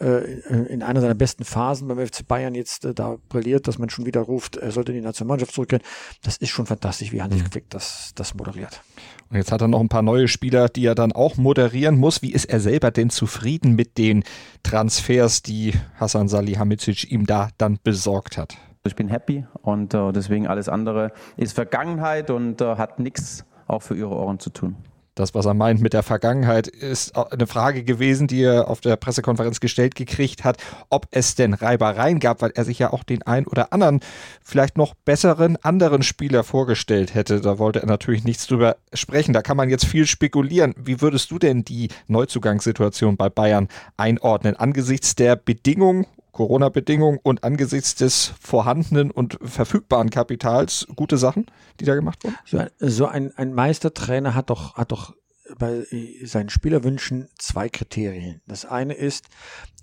in 0.03 0.83
einer 0.83 1.01
seiner 1.01 1.15
besten 1.15 1.45
Phasen 1.45 1.87
beim 1.87 2.05
FC 2.05 2.27
Bayern 2.27 2.55
jetzt 2.55 2.85
äh, 2.85 2.95
da 2.95 3.17
brilliert, 3.29 3.69
dass 3.69 3.79
man 3.79 3.89
schon 3.89 4.07
wieder 4.07 4.21
ruft, 4.21 4.57
er 4.57 4.73
sollte 4.73 4.93
in 4.93 4.99
die 4.99 5.05
Nationalmannschaft 5.05 5.53
zurückkehren. 5.53 5.85
Das 6.23 6.37
ist 6.37 6.51
schon 6.51 6.67
fantastisch, 6.67 7.13
wie 7.13 7.23
Hansi 7.23 7.39
mhm. 7.39 7.47
Flick 7.47 7.71
das, 7.71 8.13
das 8.15 8.35
moderiert. 8.35 8.83
Und 9.31 9.37
jetzt 9.37 9.53
hat 9.53 9.61
er 9.61 9.69
noch 9.69 9.81
ein 9.81 9.89
paar 9.89 10.03
neue 10.03 10.29
Spieler, 10.29 10.69
die 10.69 10.85
er 10.85 10.95
dann 10.95 11.13
auch 11.13 11.37
moderieren 11.37 11.99
muss. 11.99 12.21
Wie 12.23 12.33
ist 12.33 12.47
er 12.47 12.61
selber 12.61 12.91
denn 12.91 13.11
zufrieden 13.11 13.75
mit 13.75 13.97
den 13.97 14.25
Transfers, 14.63 15.43
die 15.43 15.75
Hassan 15.97 16.29
Salihamidzic 16.29 17.11
ihm 17.11 17.27
da 17.27 17.51
dann 17.59 17.79
besorgt 17.83 18.37
hat? 18.37 18.57
Ich 18.85 18.97
bin 18.97 19.09
happy 19.09 19.47
und 19.63 19.95
äh, 19.95 20.13
deswegen 20.13 20.49
alles 20.49 20.69
andere 20.69 21.13
ist 21.37 21.53
Vergangenheit 21.53 22.31
und 22.31 22.61
äh, 22.61 22.77
hat 22.77 22.99
nichts 22.99 23.45
auch 23.69 23.83
für 23.83 23.97
ihre 23.97 24.11
Ohren 24.11 24.41
zu 24.41 24.51
tun 24.51 24.77
das, 25.15 25.35
was 25.35 25.45
er 25.45 25.55
meint 25.55 25.81
mit 25.81 25.93
der 25.93 26.03
Vergangenheit, 26.03 26.67
ist 26.67 27.17
eine 27.17 27.47
Frage 27.47 27.85
gewesen, 27.85 28.27
die 28.27 28.43
er 28.43 28.69
auf 28.69 28.81
der 28.81 28.97
Pressekonferenz 28.97 29.61
gestellt 29.61 29.95
gekriegt 29.95 30.43
hat, 30.43 30.57
ob 30.89 31.07
es 31.11 31.35
denn 31.35 31.53
Reibereien 31.53 32.19
gab, 32.19 32.41
weil 32.41 32.53
er 32.55 32.65
sich 32.65 32.79
ja 32.79 32.93
auch 32.93 33.03
den 33.03 33.23
ein 33.23 33.47
oder 33.47 33.73
anderen, 33.73 34.01
vielleicht 34.43 34.79
noch 34.79 34.95
besseren 34.95 35.57
anderen 35.63 36.03
Spieler 36.03 36.45
vorgestellt 36.45 37.15
hätte. 37.15 37.41
Da 37.41 37.59
wollte 37.59 37.81
er 37.81 37.87
natürlich 37.87 38.25
nichts 38.25 38.47
drüber 38.47 38.77
sprechen. 38.95 39.35
Da 39.35 39.43
kann 39.43 39.57
man 39.57 39.69
jetzt 39.69 39.85
viel 39.85 40.07
spekulieren. 40.07 40.75
Wie 40.79 41.03
würdest 41.03 41.31
du 41.31 41.39
denn 41.39 41.65
die 41.65 41.89
Neuzugangssituation 42.07 43.17
bei 43.17 43.29
Bayern 43.29 43.69
einordnen 43.97 44.57
angesichts 44.57 45.15
der 45.15 45.37
Bedingungen 45.37 46.07
Corona-Bedingungen 46.33 47.19
und 47.23 47.45
angesichts 47.45 47.95
des 47.95 48.33
vorhandenen 48.41 49.11
und 49.11 49.39
verfügbaren 49.43 50.11
Kapitals 50.11 50.87
gute 50.97 51.19
Sachen, 51.19 51.47
die 51.79 51.85
da 51.85 51.95
gemacht 51.95 52.25
wurden? 52.25 52.37
So, 52.45 52.65
so 52.79 53.07
ein, 53.07 53.33
ein 53.37 53.53
Meistertrainer 53.53 54.35
hat 54.35 54.51
doch, 54.51 54.75
hat 54.75 54.93
doch 54.93 55.15
bei 55.59 55.85
seinen 56.23 56.49
Spielerwünschen 56.49 57.29
zwei 57.39 57.69
Kriterien. 57.69 58.41
Das 58.47 58.65
eine 58.65 58.95
ist, 58.95 59.27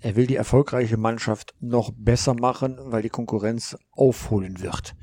er 0.00 0.16
will 0.16 0.26
die 0.26 0.36
erfolgreiche 0.36 0.96
Mannschaft 0.96 1.54
noch 1.60 1.92
besser 1.94 2.34
machen, 2.34 2.78
weil 2.86 3.02
die 3.02 3.10
Konkurrenz 3.10 3.76
aufholen 3.92 4.60
wird. 4.60 4.94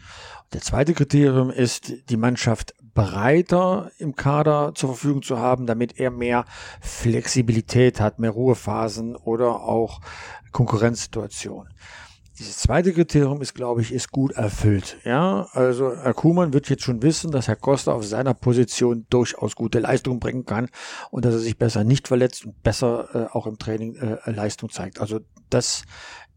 Der 0.53 0.61
zweite 0.61 0.93
Kriterium 0.93 1.49
ist, 1.49 1.93
die 2.09 2.17
Mannschaft 2.17 2.73
breiter 2.93 3.91
im 3.99 4.15
Kader 4.15 4.71
zur 4.73 4.89
Verfügung 4.89 5.21
zu 5.21 5.37
haben, 5.37 5.67
damit 5.67 5.99
er 5.99 6.09
mehr 6.09 6.45
Flexibilität 6.81 7.99
hat, 7.99 8.17
mehr 8.17 8.31
Ruhephasen 8.31 9.15
oder 9.15 9.61
auch 9.61 10.01
Konkurrenzsituation. 10.51 11.69
Dieses 12.39 12.57
zweite 12.57 12.93
Kriterium 12.93 13.41
ist, 13.41 13.55
glaube 13.55 13.81
ich, 13.81 13.91
ist 13.91 14.11
gut 14.11 14.33
erfüllt. 14.33 14.97
Ja, 15.03 15.47
also 15.53 15.95
Herr 15.95 16.13
Kuhmann 16.13 16.53
wird 16.53 16.69
jetzt 16.69 16.83
schon 16.83 17.01
wissen, 17.01 17.31
dass 17.31 17.47
Herr 17.47 17.55
Costa 17.55 17.93
auf 17.93 18.05
seiner 18.05 18.35
Position 18.35 19.07
durchaus 19.09 19.55
gute 19.55 19.79
Leistung 19.79 20.19
bringen 20.19 20.45
kann 20.45 20.69
und 21.09 21.25
dass 21.25 21.33
er 21.33 21.39
sich 21.39 21.57
besser 21.57 21.83
nicht 21.83 22.07
verletzt 22.07 22.45
und 22.45 22.61
besser 22.61 23.09
äh, 23.15 23.35
auch 23.35 23.47
im 23.47 23.57
Training 23.57 23.95
äh, 23.95 24.29
Leistung 24.29 24.69
zeigt. 24.69 25.01
Also 25.01 25.19
das 25.49 25.83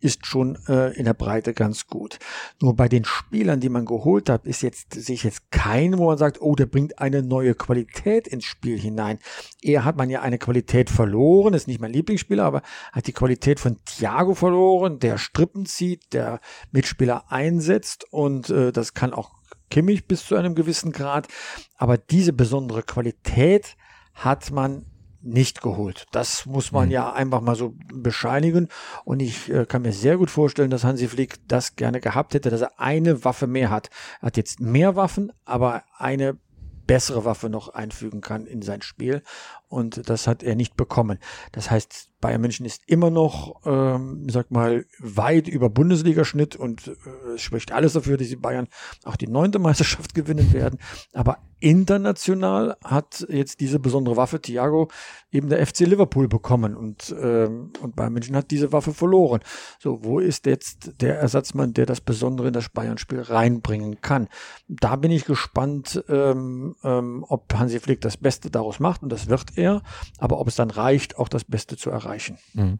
ist 0.01 0.27
schon 0.27 0.59
äh, 0.69 0.93
in 0.95 1.05
der 1.05 1.15
Breite 1.15 1.55
ganz 1.55 1.87
gut. 1.87 2.19
Nur 2.61 2.75
bei 2.75 2.89
den 2.89 3.05
Spielern, 3.05 3.61
die 3.61 3.69
man 3.69 3.85
geholt 3.85 4.29
hat, 4.29 4.47
ist 4.47 4.63
jetzt 4.63 4.95
sich 4.95 5.25
jetzt 5.25 5.51
kein, 5.51 5.99
wo 5.99 6.07
man 6.07 6.19
sagt, 6.19 6.41
oh, 6.41 6.55
der 6.55 6.67
bringt 6.67 6.99
eine 6.99 7.23
neue 7.23 7.55
Qualität 7.55 8.27
ins 8.27 8.45
Spiel 8.45 8.79
hinein. 8.79 9.19
Eher 9.63 9.85
hat 9.85 9.97
man 9.97 10.11
ja 10.11 10.23
eine 10.23 10.39
Qualität 10.39 10.91
verloren, 10.91 11.55
ist 11.55 11.69
nicht 11.69 11.81
mein 11.81 11.93
Lieblingsspieler, 11.93 12.45
aber 12.45 12.63
hat 12.93 13.07
die 13.07 13.13
Qualität 13.13 13.61
von 13.61 13.79
Thiago 13.85 14.35
verloren, 14.35 14.99
der 14.99 15.19
Strippen 15.19 15.67
zieht, 15.67 16.13
der 16.13 16.41
Mitspieler 16.73 17.31
einsetzt 17.31 18.05
und 18.11 18.51
äh, 18.51 18.73
das 18.73 18.95
kann 18.95 19.13
auch 19.13 19.41
Kimmich 19.71 20.07
bis 20.07 20.27
zu 20.27 20.37
einem 20.37 20.55
gewissen 20.55 20.93
Grad. 20.93 21.29
Aber 21.77 21.97
diese 21.97 22.33
besondere 22.33 22.83
Qualität 22.83 23.77
hat 24.15 24.51
man 24.51 24.85
nicht 25.23 25.63
geholt. 25.63 26.07
Das 26.13 26.47
muss 26.47 26.73
man 26.73 26.87
mhm. 26.87 26.93
ja 26.93 27.13
einfach 27.13 27.41
mal 27.41 27.57
so 27.57 27.75
bescheinigen. 27.93 28.69
Und 29.05 29.21
ich 29.21 29.51
äh, 29.51 29.67
kann 29.67 29.83
mir 29.83 29.93
sehr 29.93 30.17
gut 30.17 30.31
vorstellen, 30.31 30.71
dass 30.71 30.85
Hansi 30.85 31.09
Flick 31.09 31.37
das 31.49 31.77
gerne 31.77 32.01
gehabt 32.01 32.35
hätte, 32.35 32.51
dass 32.51 32.63
er 32.63 32.81
eine 32.81 33.25
Waffe 33.25 33.47
mehr 33.47 33.71
hat. 33.71 33.91
Er 34.21 34.27
hat 34.27 34.37
jetzt 34.37 34.61
mehr 34.61 34.97
Waffen, 34.97 35.33
aber 35.45 35.83
eine 35.97 36.39
bessere 36.87 37.25
Waffe 37.25 37.49
noch 37.49 37.69
einfügen 37.69 38.21
kann 38.21 38.47
in 38.47 38.63
sein 38.63 38.83
Spiel. 38.83 39.23
Und 39.71 40.11
das 40.11 40.27
hat 40.27 40.43
er 40.43 40.57
nicht 40.57 40.77
bekommen. 40.77 41.19
Das 41.53 41.71
heißt, 41.71 42.11
Bayern 42.21 42.41
München 42.41 42.67
ist 42.67 42.83
immer 42.87 43.09
noch, 43.09 43.61
ähm, 43.65 44.27
sag 44.29 44.51
mal, 44.51 44.85
weit 44.99 45.49
über 45.49 45.71
Bundesligaschnitt 45.71 46.55
und 46.57 46.89
äh, 46.89 47.35
es 47.35 47.43
spricht 47.43 47.73
alles 47.73 47.95
dafür, 47.95 48.17
dass 48.17 48.29
die 48.29 48.37
Bayern 48.37 48.69
auch 49.05 49.17
die 49.17 49.29
neunte 49.29 49.59
Meisterschaft 49.59 50.15
gewinnen 50.15 50.53
werden. 50.53 50.79
Aber 51.15 51.39
international 51.61 52.77
hat 52.85 53.27
jetzt 53.29 53.61
diese 53.61 53.79
besondere 53.79 54.17
Waffe 54.17 54.41
Thiago 54.41 54.89
eben 55.31 55.49
der 55.49 55.65
FC 55.67 55.81
Liverpool 55.81 56.27
bekommen 56.27 56.75
und, 56.75 57.15
ähm, 57.21 57.73
und 57.81 57.97
Bayern 57.97 58.13
München 58.13 58.37
hat 58.37 58.51
diese 58.51 58.73
Waffe 58.73 58.93
verloren. 58.93 59.41
So, 59.79 60.05
wo 60.05 60.21
ist 60.21 60.47
jetzt 60.47 61.01
der 61.01 61.19
Ersatzmann, 61.19 61.75
der 61.75 61.87
das 61.87 62.01
Besondere 62.01 62.49
in 62.49 62.55
das 62.55 62.71
Bayern-Spiel 62.71 63.21
reinbringen 63.21 64.01
kann? 64.01 64.29
Da 64.69 64.97
bin 64.97 65.11
ich 65.11 65.25
gespannt, 65.25 66.03
ähm, 66.09 66.77
ähm, 66.83 67.25
ob 67.29 67.53
Hansi 67.55 67.79
Flick 67.79 68.01
das 68.01 68.17
Beste 68.17 68.51
daraus 68.51 68.81
macht 68.81 69.03
und 69.03 69.11
das 69.11 69.29
wird 69.29 69.57
er, 69.61 69.83
aber 70.19 70.41
ob 70.41 70.49
es 70.49 70.57
dann 70.57 70.71
reicht, 70.71 71.19
auch 71.19 71.29
das 71.29 71.45
Beste 71.45 71.77
zu 71.77 71.91
erreichen. 71.91 72.39
Mhm. 72.55 72.79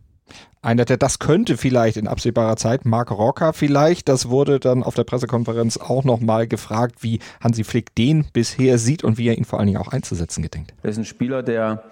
Einer, 0.63 0.85
der 0.85 0.97
das 0.97 1.19
könnte 1.19 1.57
vielleicht 1.57 1.97
in 1.97 2.07
absehbarer 2.07 2.57
Zeit, 2.57 2.85
Marc 2.85 3.11
Rocker 3.11 3.53
vielleicht, 3.53 4.09
das 4.09 4.29
wurde 4.29 4.61
dann 4.61 4.85
auf 4.85 4.95
der 4.95 5.05
Pressekonferenz 5.05 5.77
auch 5.77 6.05
nochmal 6.05 6.47
gefragt, 6.47 7.03
wie 7.03 7.19
Hansi 7.43 7.65
Flick 7.65 7.95
den 7.97 8.27
bisher 8.33 8.79
sieht 8.79 9.03
und 9.03 9.19
wie 9.19 9.29
er 9.29 9.39
ihn 9.39 9.45
vor 9.45 9.59
allen 9.59 9.67
Dingen 9.67 9.81
auch 9.81 9.89
einzusetzen 9.89 10.43
gedenkt. 10.43 10.73
Er 10.83 10.91
ist 10.91 10.99
ein 10.99 11.05
Spieler, 11.05 11.43
der 11.43 11.83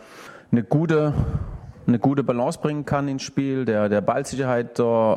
eine 0.53 0.62
gute 0.62 1.14
eine 1.88 1.98
gute 1.98 2.22
Balance 2.22 2.59
bringen 2.61 2.85
kann 2.85 3.09
ins 3.09 3.22
Spiel, 3.22 3.64
der, 3.64 3.88
der 3.88 4.03
Ballsicherheit 4.03 4.79
äh, 4.79 5.16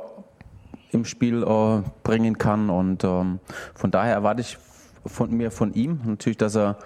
im 0.92 1.06
Spiel 1.06 1.44
äh, 1.44 1.82
bringen 2.04 2.38
kann. 2.38 2.70
Und 2.70 3.04
ähm, 3.04 3.40
von 3.76 3.92
daher 3.92 4.14
erwarte 4.14 4.42
ich 4.42 4.58
von 5.06 5.36
mir, 5.36 5.52
von 5.52 5.74
ihm 5.74 6.00
natürlich, 6.06 6.38
dass 6.38 6.56
er 6.56 6.78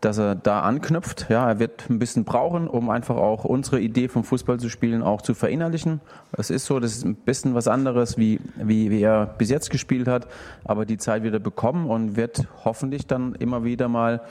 dass 0.00 0.18
er 0.18 0.34
da 0.34 0.60
anknüpft. 0.60 1.26
Ja, 1.28 1.48
er 1.48 1.58
wird 1.58 1.90
ein 1.90 1.98
bisschen 1.98 2.24
brauchen, 2.24 2.68
um 2.68 2.88
einfach 2.88 3.16
auch 3.16 3.44
unsere 3.44 3.80
Idee 3.80 4.08
vom 4.08 4.24
Fußball 4.24 4.58
zu 4.58 4.70
spielen 4.70 5.02
auch 5.02 5.20
zu 5.22 5.34
verinnerlichen. 5.34 6.00
Es 6.32 6.50
ist 6.50 6.66
so, 6.66 6.80
das 6.80 6.92
ist 6.92 7.04
ein 7.04 7.16
bisschen 7.16 7.54
was 7.54 7.68
anderes, 7.68 8.16
wie, 8.16 8.40
wie, 8.56 8.90
wie 8.90 9.02
er 9.02 9.26
bis 9.26 9.50
jetzt 9.50 9.70
gespielt 9.70 10.08
hat, 10.08 10.26
aber 10.64 10.86
die 10.86 10.96
Zeit 10.96 11.22
wird 11.22 11.34
er 11.34 11.40
bekommen 11.40 11.90
und 11.90 12.16
wird 12.16 12.46
hoffentlich 12.64 13.06
dann 13.06 13.34
immer 13.34 13.64
wieder 13.64 13.88
mal 13.88 14.22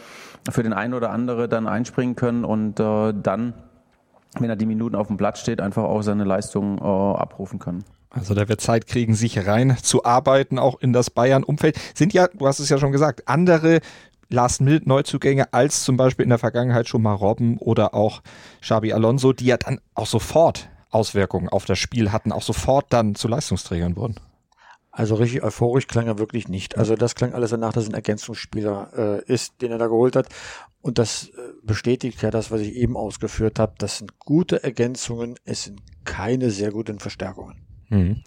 für 0.50 0.64
den 0.64 0.74
einen 0.74 0.94
oder 0.94 1.12
andere 1.12 1.48
dann 1.48 1.68
einspringen 1.68 2.16
können 2.16 2.46
und 2.46 2.80
äh, 2.80 3.14
dann, 3.14 3.54
wenn 4.40 4.50
er 4.50 4.56
die 4.56 4.66
Minuten 4.66 4.96
auf 4.96 5.08
dem 5.08 5.18
Platz 5.18 5.40
steht, 5.40 5.62
einfach 5.62 5.84
auch 5.84 6.02
seine 6.02 6.24
Leistung 6.24 6.80
äh, 6.80 6.82
abrufen 6.82 7.60
kann. 7.60 7.84
Also 8.12 8.34
der 8.34 8.50
wird 8.50 8.60
Zeit 8.60 8.88
kriegen, 8.88 9.14
sich 9.14 9.46
rein 9.46 9.78
zu 9.78 10.04
arbeiten, 10.04 10.58
auch 10.58 10.82
in 10.82 10.94
das 10.94 11.12
Bayern-Umfeld. 11.12 11.80
Sind 11.94 12.12
ja, 12.12 12.28
du 12.28 12.48
hast 12.48 12.60
es 12.60 12.70
ja 12.70 12.80
schon 12.80 12.92
gesagt, 12.92 13.28
andere 13.28 13.82
Last-Minute-Neuzugänge 14.30 15.54
als 15.54 15.84
zum 15.84 15.98
Beispiel 15.98 16.24
in 16.24 16.30
der 16.30 16.40
Vergangenheit 16.40 16.88
schon 16.88 17.02
mal 17.02 17.14
Robben 17.14 17.58
oder 17.58 17.94
auch 17.94 18.22
Xabi 18.62 18.94
Alonso, 18.94 19.34
die 19.34 19.46
ja 19.46 19.58
dann 19.58 19.82
auch 19.96 20.06
sofort 20.06 20.70
Auswirkungen 20.92 21.50
auf 21.50 21.66
das 21.66 21.80
Spiel 21.80 22.12
hatten, 22.12 22.32
auch 22.32 22.42
sofort 22.42 22.88
dann 22.90 23.16
zu 23.16 23.28
Leistungsträgern 23.28 23.96
wurden. 23.96 24.16
Also 24.92 25.16
richtig 25.16 25.44
euphorisch 25.44 25.88
klang 25.88 26.08
er 26.08 26.18
wirklich 26.18 26.48
nicht. 26.48 26.78
Also 26.78 26.96
das 26.96 27.16
klang 27.16 27.34
alles 27.34 27.52
danach, 27.52 27.74
dass 27.74 27.86
er 27.86 27.92
ein 27.92 27.96
Ergänzungsspieler 27.96 29.22
äh, 29.28 29.32
ist, 29.32 29.62
den 29.62 29.72
er 29.72 29.78
da 29.78 29.88
geholt 29.88 30.16
hat. 30.16 30.28
Und 30.82 30.98
das 30.98 31.30
äh, 31.30 31.32
bestätigt 31.64 32.22
ja 32.22 32.32
das, 32.32 32.52
was 32.52 32.62
ich 32.62 32.76
eben 32.76 32.98
ausgeführt 32.98 33.60
habe. 33.60 33.74
Das 33.78 34.00
sind 34.00 34.20
gute 34.20 34.64
Ergänzungen, 34.64 35.36
es 35.46 35.64
sind 35.66 35.82
keine 36.06 36.50
sehr 36.50 36.72
guten 36.72 37.00
Verstärkungen. 37.00 37.62
Mhm. 37.90 38.24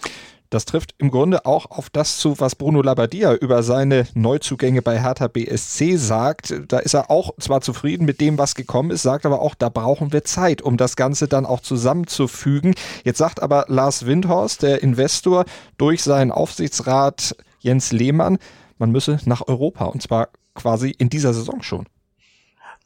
Das 0.53 0.67
trifft 0.67 0.95
im 0.99 1.11
Grunde 1.11 1.47
auch 1.47 1.71
auf 1.71 1.89
das 1.89 2.19
zu, 2.19 2.39
was 2.39 2.57
Bruno 2.57 2.83
Labbadia 2.83 3.33
über 3.33 3.63
seine 3.63 4.07
Neuzugänge 4.13 4.83
bei 4.83 5.01
Hertha 5.01 5.27
BSC 5.27 5.97
sagt. 5.97 6.53
Da 6.69 6.79
ist 6.79 6.93
er 6.93 7.11
auch 7.11 7.31
zwar 7.41 7.63
zufrieden 7.63 8.05
mit 8.05 8.21
dem, 8.21 8.37
was 8.37 8.55
gekommen 8.55 8.91
ist, 8.91 9.01
sagt 9.01 9.25
aber 9.25 9.41
auch, 9.41 9.55
da 9.55 9.71
brauchen 9.71 10.13
wir 10.13 10.25
Zeit, 10.25 10.61
um 10.61 10.77
das 10.77 10.95
Ganze 10.95 11.27
dann 11.27 11.47
auch 11.47 11.61
zusammenzufügen. 11.61 12.75
Jetzt 13.03 13.17
sagt 13.17 13.41
aber 13.41 13.65
Lars 13.69 14.05
Windhorst, 14.05 14.63
der 14.63 14.83
Investor, 14.83 15.47
durch 15.79 16.03
seinen 16.03 16.31
Aufsichtsrat 16.31 17.35
Jens 17.61 17.91
Lehmann, 17.93 18.37
man 18.77 18.91
müsse 18.91 19.21
nach 19.25 19.49
Europa 19.49 19.87
und 19.87 20.03
zwar 20.03 20.29
quasi 20.55 20.91
in 20.91 21.09
dieser 21.09 21.33
Saison 21.33 21.63
schon. 21.63 21.87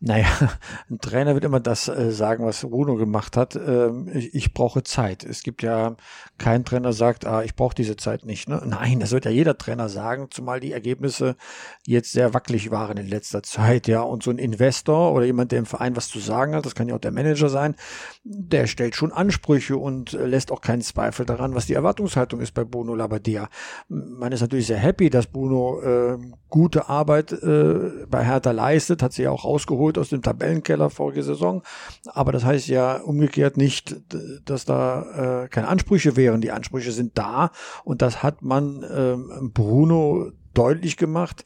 Naja, 0.00 0.26
ein 0.90 0.98
Trainer 0.98 1.34
wird 1.34 1.44
immer 1.44 1.60
das 1.60 1.88
äh, 1.88 2.10
sagen, 2.12 2.44
was 2.44 2.60
Bruno 2.60 2.96
gemacht 2.96 3.36
hat. 3.36 3.56
Ähm, 3.56 4.10
ich, 4.12 4.34
ich, 4.34 4.54
brauche 4.54 4.82
Zeit. 4.82 5.24
Es 5.24 5.42
gibt 5.42 5.62
ja 5.62 5.96
kein 6.38 6.64
Trainer 6.64 6.92
sagt, 6.92 7.26
ah, 7.26 7.42
ich 7.42 7.54
brauche 7.54 7.74
diese 7.74 7.96
Zeit 7.96 8.26
nicht. 8.26 8.48
Ne? 8.48 8.62
Nein, 8.66 9.00
das 9.00 9.12
wird 9.12 9.24
ja 9.24 9.30
jeder 9.30 9.56
Trainer 9.56 9.88
sagen, 9.88 10.28
zumal 10.30 10.60
die 10.60 10.72
Ergebnisse 10.72 11.36
jetzt 11.86 12.12
sehr 12.12 12.34
wackelig 12.34 12.70
waren 12.70 12.98
in 12.98 13.08
letzter 13.08 13.42
Zeit. 13.42 13.88
Ja, 13.88 14.02
und 14.02 14.22
so 14.22 14.30
ein 14.30 14.38
Investor 14.38 15.12
oder 15.12 15.24
jemand, 15.24 15.52
der 15.52 15.60
im 15.60 15.66
Verein 15.66 15.96
was 15.96 16.08
zu 16.08 16.18
sagen 16.18 16.54
hat, 16.54 16.66
das 16.66 16.74
kann 16.74 16.88
ja 16.88 16.94
auch 16.94 17.00
der 17.00 17.12
Manager 17.12 17.48
sein, 17.48 17.74
der 18.24 18.66
stellt 18.66 18.96
schon 18.96 19.12
Ansprüche 19.12 19.78
und 19.78 20.12
äh, 20.12 20.26
lässt 20.26 20.52
auch 20.52 20.60
keinen 20.60 20.82
Zweifel 20.82 21.24
daran, 21.24 21.54
was 21.54 21.66
die 21.66 21.74
Erwartungshaltung 21.74 22.40
ist 22.40 22.52
bei 22.52 22.64
Bruno 22.64 22.94
Labbadia. 22.94 23.48
Man 23.88 24.32
ist 24.32 24.42
natürlich 24.42 24.66
sehr 24.66 24.78
happy, 24.78 25.08
dass 25.08 25.26
Bruno 25.26 25.80
äh, 25.80 26.18
gute 26.50 26.88
Arbeit 26.88 27.32
äh, 27.32 28.06
bei 28.08 28.24
Hertha 28.24 28.50
leistet, 28.50 29.02
hat 29.02 29.12
sie 29.12 29.22
ja 29.22 29.30
auch 29.30 29.44
rausgeholt 29.96 29.98
aus 29.98 30.08
dem 30.10 30.22
Tabellenkeller 30.22 30.90
vorige 30.90 31.22
Saison. 31.22 31.62
Aber 32.06 32.32
das 32.32 32.44
heißt 32.44 32.68
ja 32.68 32.98
umgekehrt 32.98 33.56
nicht, 33.56 33.96
dass 34.44 34.64
da 34.64 35.44
äh, 35.44 35.48
keine 35.48 35.68
Ansprüche 35.68 36.16
wären. 36.16 36.40
Die 36.40 36.52
Ansprüche 36.52 36.92
sind 36.92 37.18
da 37.18 37.50
und 37.84 38.02
das 38.02 38.22
hat 38.22 38.42
man 38.42 38.82
äh, 38.82 39.16
Bruno 39.48 40.30
deutlich 40.54 40.96
gemacht 40.96 41.44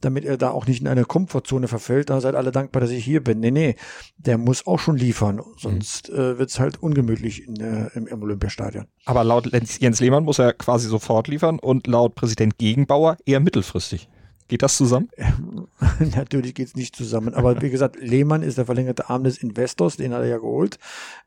damit 0.00 0.24
er 0.24 0.36
da 0.36 0.50
auch 0.50 0.66
nicht 0.66 0.80
in 0.80 0.88
eine 0.88 1.04
Komfortzone 1.04 1.68
verfällt. 1.68 2.10
Da 2.10 2.20
seid 2.20 2.34
alle 2.34 2.50
dankbar, 2.50 2.80
dass 2.80 2.90
ich 2.90 3.04
hier 3.04 3.22
bin. 3.22 3.38
Nee, 3.38 3.52
nee, 3.52 3.76
der 4.16 4.36
muss 4.36 4.66
auch 4.66 4.80
schon 4.80 4.96
liefern, 4.96 5.40
sonst 5.56 6.10
mhm. 6.10 6.18
äh, 6.18 6.38
wird's 6.40 6.58
halt 6.58 6.82
ungemütlich 6.82 7.46
in, 7.46 7.60
äh, 7.60 7.86
im, 7.94 8.08
im 8.08 8.20
Olympiastadion. 8.20 8.86
Aber 9.04 9.22
laut 9.22 9.48
Jens 9.78 10.00
Lehmann 10.00 10.24
muss 10.24 10.40
er 10.40 10.54
quasi 10.54 10.88
sofort 10.88 11.28
liefern 11.28 11.60
und 11.60 11.86
laut 11.86 12.16
Präsident 12.16 12.58
Gegenbauer 12.58 13.16
eher 13.26 13.38
mittelfristig. 13.38 14.08
Geht 14.48 14.62
das 14.62 14.76
zusammen? 14.76 15.08
Natürlich 16.16 16.54
geht 16.54 16.68
es 16.68 16.76
nicht 16.76 16.96
zusammen. 16.96 17.34
Aber 17.34 17.60
wie 17.62 17.70
gesagt, 17.70 17.96
Lehmann 18.00 18.42
ist 18.42 18.58
der 18.58 18.66
verlängerte 18.66 19.08
Arm 19.10 19.24
des 19.24 19.38
Investors, 19.38 19.96
den 19.96 20.12
hat 20.12 20.22
er 20.22 20.28
ja 20.28 20.38
geholt, 20.38 20.78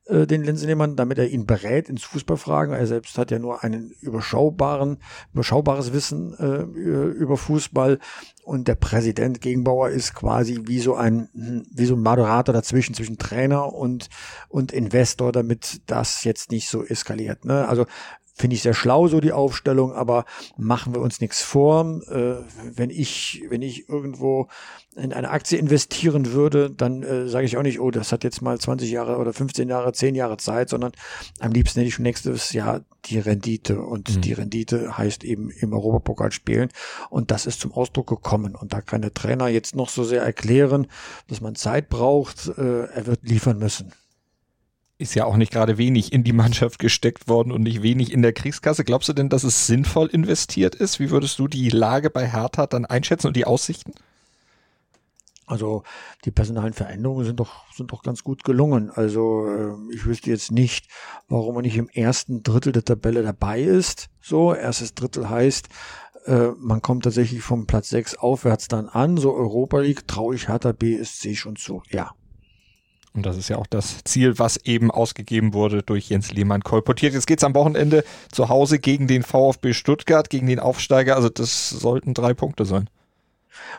äh, 0.06 0.26
den 0.28 0.44
Linsen 0.44 0.68
Lehmann, 0.68 0.96
damit 0.96 1.18
er 1.18 1.28
ihn 1.30 1.46
berät 1.46 1.90
ins 1.90 2.04
Fußballfragen. 2.04 2.74
Er 2.74 2.88
selbst 2.88 3.18
hat 3.18 3.32
ja 3.32 3.40
nur 3.40 3.64
einen 3.64 3.92
überschaubaren, 4.02 4.98
überschaubares 5.34 5.94
Wissen 5.94 6.34
äh, 6.38 6.62
über 6.64 7.38
Fußball. 7.38 8.00
Und 8.44 8.68
der 8.68 8.76
Präsident 8.76 9.42
Gegenbauer 9.42 9.90
ist 9.90 10.14
quasi 10.14 10.62
wie 10.66 10.80
so 10.80 10.96
ein, 10.96 11.30
wie 11.34 11.86
so 11.86 11.96
ein 11.96 12.04
Moderator 12.04 12.54
dazwischen, 12.54 12.94
zwischen 12.94 13.18
Trainer 13.18 13.74
und, 13.74 14.10
und 14.50 14.72
Investor, 14.72 15.32
damit 15.32 15.82
das 15.88 16.24
jetzt 16.24 16.52
nicht 16.52 16.70
so 16.70 16.84
eskaliert. 16.84 17.46
Ne? 17.46 17.68
Also 17.68 17.86
Finde 18.38 18.56
ich 18.56 18.64
sehr 18.64 18.74
schlau, 18.74 19.08
so 19.08 19.22
die 19.22 19.32
Aufstellung, 19.32 19.94
aber 19.94 20.26
machen 20.58 20.94
wir 20.94 21.00
uns 21.00 21.22
nichts 21.22 21.42
vor. 21.42 22.02
Äh, 22.10 22.44
wenn 22.76 22.90
ich, 22.90 23.44
wenn 23.50 23.62
ich 23.62 23.88
irgendwo 23.88 24.50
in 24.98 25.14
eine 25.14 25.30
Aktie 25.30 25.58
investieren 25.58 26.34
würde, 26.34 26.70
dann 26.70 27.02
äh, 27.02 27.30
sage 27.30 27.46
ich 27.46 27.56
auch 27.56 27.64
nicht, 27.64 27.80
oh, 27.80 27.92
das 27.92 28.12
hat 28.12 28.26
jetzt 28.26 28.42
mal 28.42 28.60
20 28.60 28.92
Jahre 28.92 29.18
oder 29.20 29.32
15 29.32 29.70
Jahre, 29.70 29.94
10 29.94 30.16
Jahre 30.16 30.36
Zeit, 30.36 30.68
sondern 30.68 30.92
am 31.40 31.54
liebsten 31.54 31.80
hätte 31.80 31.88
ich 31.88 31.94
schon 31.94 32.04
nächstes 32.04 32.52
Jahr 32.52 32.82
die 33.06 33.20
Rendite. 33.20 33.80
Und 33.80 34.14
mhm. 34.14 34.22
die 34.22 34.34
Rendite 34.34 34.98
heißt 34.98 35.24
eben 35.24 35.50
im 35.50 35.72
Europapokal 35.72 36.34
spielen. 36.34 36.70
Und 37.10 37.32
das 37.32 37.46
ist 37.46 37.62
zum 37.62 37.72
Ausdruck 37.72 38.08
gekommen. 38.08 38.56
Und 38.56 38.74
da 38.74 38.82
kann 38.82 39.02
der 39.02 39.14
Trainer 39.14 39.48
jetzt 39.48 39.78
noch 39.78 39.88
so 39.88 40.04
sehr 40.04 40.24
erklären, 40.24 40.88
dass 41.30 41.40
man 41.40 41.56
Zeit 41.56 41.88
braucht. 41.88 42.50
Äh, 42.58 42.88
er 42.88 43.06
wird 43.08 43.20
liefern 43.24 43.60
müssen 43.60 43.94
ist 44.98 45.16
ja 45.16 45.26
auch 45.26 45.36
nicht 45.36 45.52
gerade 45.52 45.78
wenig 45.78 46.14
in 46.14 46.24
die 46.24 46.34
Mannschaft 46.34 46.80
gesteckt 46.80 47.28
worden 47.28 47.52
und 47.52 47.64
nicht 47.64 47.84
wenig 47.84 48.12
in 48.12 48.22
der 48.22 48.34
Kriegskasse. 48.34 48.84
Glaubst 48.84 49.10
du 49.10 49.14
denn, 49.14 49.30
dass 49.30 49.44
es 49.44 49.68
sinnvoll 49.68 50.08
investiert 50.08 50.76
ist? 50.76 51.00
Wie 51.00 51.12
würdest 51.12 51.38
du 51.40 51.48
die 51.48 51.70
Lage 51.70 52.10
bei 52.10 52.32
Hertha 52.32 52.66
dann 52.68 52.86
einschätzen 52.86 53.28
und 53.28 53.36
die 53.36 53.46
Aussichten? 53.46 53.94
Also 55.48 55.84
die 56.24 56.32
personalen 56.32 56.74
Veränderungen 56.74 57.26
sind 57.26 57.40
doch, 57.40 57.72
sind 57.74 57.92
doch 57.92 58.02
ganz 58.02 58.24
gut 58.24 58.44
gelungen. 58.44 58.90
Also 58.90 59.48
äh, 59.48 59.94
ich 59.94 60.06
wüsste 60.06 60.32
jetzt 60.32 60.52
nicht, 60.52 60.88
warum 61.28 61.56
man 61.56 61.64
nicht 61.64 61.78
im 61.78 61.90
ersten 61.90 62.42
Drittel 62.42 62.72
der 62.72 62.84
Tabelle 62.84 63.22
dabei 63.22 63.62
ist. 63.62 64.10
So, 64.22 64.56
erstes 64.56 64.96
Drittel 64.96 65.30
heißt, 65.30 65.68
äh, 66.26 66.48
man 66.58 66.82
kommt 66.82 67.04
tatsächlich 67.04 67.44
vom 67.44 67.68
Platz 67.68 67.90
6 67.90 68.16
aufwärts 68.16 68.68
dann 68.70 68.90
an. 68.90 69.18
So 69.18 69.36
Europa 69.36 69.80
League 69.82 70.08
traue 70.08 70.34
ich 70.34 70.48
Hertha 70.48 70.72
BSC 70.72 71.36
schon 71.36 71.58
zu. 71.58 71.84
Ja. 71.90 72.16
Und 73.16 73.26
das 73.26 73.38
ist 73.38 73.50
ja 73.50 73.58
auch 73.58 73.68
das 73.68 74.04
Ziel, 74.04 74.38
was 74.40 74.58
eben 74.58 74.92
ausgegeben 74.92 75.54
wurde 75.54 75.84
durch 75.84 76.10
Jens 76.10 76.34
Lehmann 76.34 76.62
kolportiert. 76.62 77.14
Jetzt 77.14 77.28
geht's 77.28 77.44
am 77.44 77.56
Wochenende 77.56 78.04
zu 78.32 78.50
Hause 78.50 78.78
gegen 78.78 79.08
den 79.08 79.24
VfB 79.24 79.74
Stuttgart, 79.74 80.30
gegen 80.30 80.48
den 80.48 80.60
Aufsteiger. 80.60 81.16
Also 81.16 81.30
das 81.30 81.70
sollten 81.70 82.14
drei 82.14 82.34
Punkte 82.34 82.66
sein. 82.66 82.90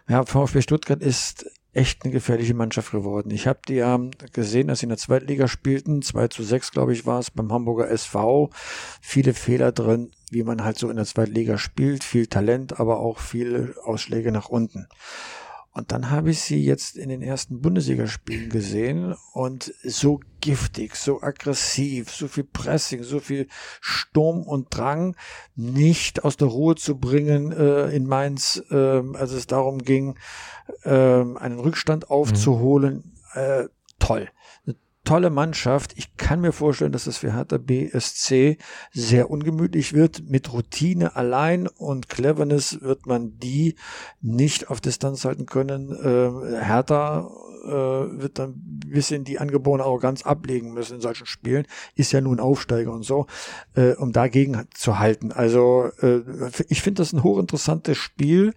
Ja, 0.08 0.24
VfB 0.24 0.62
Stuttgart 0.62 1.02
ist 1.02 1.46
echt 1.74 2.04
eine 2.04 2.12
gefährliche 2.12 2.54
Mannschaft 2.54 2.90
geworden. 2.90 3.30
Ich 3.30 3.46
habe 3.46 3.58
die 3.68 3.74
ja 3.74 4.00
gesehen, 4.32 4.68
dass 4.68 4.80
sie 4.80 4.86
in 4.86 4.90
der 4.90 4.98
Zweitliga 4.98 5.46
spielten. 5.46 6.00
2 6.00 6.28
zu 6.28 6.42
6, 6.42 6.70
glaube 6.72 6.94
ich, 6.94 7.04
war 7.04 7.18
es 7.18 7.30
beim 7.30 7.52
Hamburger 7.52 7.90
SV. 7.90 8.50
Viele 9.02 9.34
Fehler 9.34 9.72
drin, 9.72 10.10
wie 10.30 10.42
man 10.42 10.64
halt 10.64 10.78
so 10.78 10.88
in 10.88 10.96
der 10.96 11.04
Zweitliga 11.04 11.58
spielt. 11.58 12.02
Viel 12.02 12.26
Talent, 12.26 12.80
aber 12.80 13.00
auch 13.00 13.18
viele 13.18 13.74
Ausschläge 13.84 14.32
nach 14.32 14.48
unten. 14.48 14.88
Und 15.76 15.92
dann 15.92 16.10
habe 16.10 16.30
ich 16.30 16.40
sie 16.40 16.64
jetzt 16.64 16.96
in 16.96 17.10
den 17.10 17.20
ersten 17.20 17.60
Bundesligaspielen 17.60 18.48
gesehen 18.48 19.14
und 19.34 19.74
so 19.84 20.20
giftig, 20.40 20.96
so 20.96 21.20
aggressiv, 21.20 22.10
so 22.10 22.28
viel 22.28 22.44
Pressing, 22.44 23.02
so 23.02 23.20
viel 23.20 23.46
Sturm 23.82 24.44
und 24.44 24.74
Drang 24.74 25.16
nicht 25.54 26.24
aus 26.24 26.38
der 26.38 26.48
Ruhe 26.48 26.76
zu 26.76 26.98
bringen 26.98 27.52
äh, 27.52 27.90
in 27.90 28.06
Mainz, 28.06 28.64
äh, 28.70 28.74
als 28.74 29.32
es 29.32 29.46
darum 29.46 29.80
ging, 29.80 30.18
äh, 30.84 30.90
einen 30.90 31.58
Rückstand 31.58 32.08
aufzuholen. 32.08 33.12
Mhm. 33.34 33.68
Toll 33.98 34.30
tolle 35.06 35.30
Mannschaft. 35.30 35.94
Ich 35.96 36.16
kann 36.18 36.42
mir 36.42 36.52
vorstellen, 36.52 36.92
dass 36.92 37.06
es 37.06 37.16
für 37.16 37.32
Hertha 37.32 37.56
BSC 37.56 38.58
sehr 38.92 39.30
ungemütlich 39.30 39.94
wird. 39.94 40.28
Mit 40.28 40.52
Routine 40.52 41.16
allein 41.16 41.66
und 41.68 42.10
Cleverness 42.10 42.82
wird 42.82 43.06
man 43.06 43.38
die 43.38 43.76
nicht 44.20 44.68
auf 44.68 44.82
Distanz 44.82 45.24
halten 45.24 45.46
können. 45.46 45.92
Äh, 45.92 46.62
Hertha 46.62 47.30
äh, 47.64 47.70
wird 48.20 48.38
dann 48.38 48.54
bisschen 48.86 49.24
die 49.24 49.38
angeborene 49.38 49.84
Arroganz 49.84 50.22
ablegen 50.22 50.72
müssen 50.72 50.96
in 50.96 51.00
solchen 51.00 51.26
Spielen. 51.26 51.66
Ist 51.94 52.12
ja 52.12 52.20
nun 52.20 52.40
Aufsteiger 52.40 52.92
und 52.92 53.04
so, 53.04 53.26
äh, 53.74 53.92
um 53.92 54.12
dagegen 54.12 54.66
zu 54.74 54.98
halten. 54.98 55.32
Also 55.32 55.90
äh, 56.00 56.20
ich 56.68 56.82
finde 56.82 57.02
das 57.02 57.12
ein 57.12 57.22
hochinteressantes 57.22 57.96
Spiel 57.96 58.54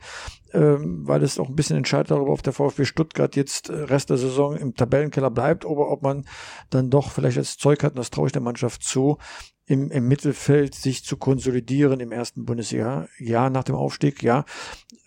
ähm, 0.54 1.08
weil 1.08 1.24
es 1.24 1.40
auch 1.40 1.50
ein 1.50 1.56
bisschen 1.56 1.78
entscheidet 1.78 2.12
darüber, 2.12 2.32
ob 2.32 2.44
der 2.44 2.54
VfB 2.54 2.86
Stuttgart 2.86 3.36
jetzt 3.36 3.70
äh, 3.70 3.74
Rest 3.74 4.10
der 4.10 4.18
Saison 4.18 4.56
im 4.56 4.76
Tabellenkeller 4.76 5.32
bleibt 5.32 5.66
oder 5.66 5.90
ob 5.90 6.02
man 6.02 6.26
dann 6.70 6.90
doch 6.90 7.12
vielleicht 7.12 7.38
das 7.38 7.58
Zeug 7.58 7.84
hat, 7.84 7.94
und 7.94 8.00
das 8.00 8.10
traue 8.10 8.28
ich 8.28 8.34
der 8.34 8.42
Mannschaft 8.42 8.84
zu, 8.84 9.18
im, 9.66 9.92
im 9.92 10.08
Mittelfeld 10.08 10.74
sich 10.74 11.04
zu 11.04 11.18
konsolidieren 11.18 12.00
im 12.00 12.12
ersten 12.12 12.46
Bundesjahr, 12.46 13.08
ja, 13.20 13.50
nach 13.50 13.64
dem 13.64 13.76
Aufstieg, 13.76 14.24
ja. 14.24 14.46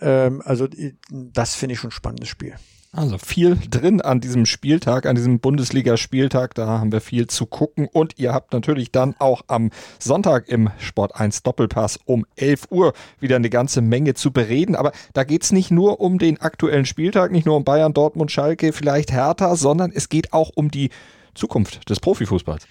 Ähm, 0.00 0.40
also 0.44 0.68
das 1.10 1.54
finde 1.54 1.74
ich 1.74 1.80
schon 1.80 1.88
ein 1.88 1.92
spannendes 1.92 2.28
Spiel. 2.28 2.54
Also 2.94 3.16
viel 3.16 3.56
drin 3.70 4.02
an 4.02 4.20
diesem 4.20 4.44
Spieltag, 4.44 5.06
an 5.06 5.16
diesem 5.16 5.40
Bundesliga-Spieltag. 5.40 6.54
Da 6.54 6.66
haben 6.66 6.92
wir 6.92 7.00
viel 7.00 7.26
zu 7.26 7.46
gucken. 7.46 7.88
Und 7.90 8.18
ihr 8.18 8.34
habt 8.34 8.52
natürlich 8.52 8.92
dann 8.92 9.14
auch 9.18 9.40
am 9.46 9.70
Sonntag 9.98 10.46
im 10.50 10.68
Sport 10.78 11.16
1 11.16 11.42
Doppelpass 11.42 11.98
um 12.04 12.26
11 12.36 12.66
Uhr 12.70 12.92
wieder 13.18 13.36
eine 13.36 13.48
ganze 13.48 13.80
Menge 13.80 14.12
zu 14.12 14.30
bereden. 14.30 14.76
Aber 14.76 14.92
da 15.14 15.24
geht's 15.24 15.52
nicht 15.52 15.70
nur 15.70 16.00
um 16.00 16.18
den 16.18 16.38
aktuellen 16.42 16.84
Spieltag, 16.84 17.32
nicht 17.32 17.46
nur 17.46 17.56
um 17.56 17.64
Bayern, 17.64 17.94
Dortmund, 17.94 18.30
Schalke, 18.30 18.74
vielleicht 18.74 19.10
Hertha, 19.10 19.56
sondern 19.56 19.90
es 19.90 20.10
geht 20.10 20.34
auch 20.34 20.50
um 20.54 20.70
die 20.70 20.90
Zukunft 21.32 21.88
des 21.88 21.98
Profifußballs. 21.98 22.66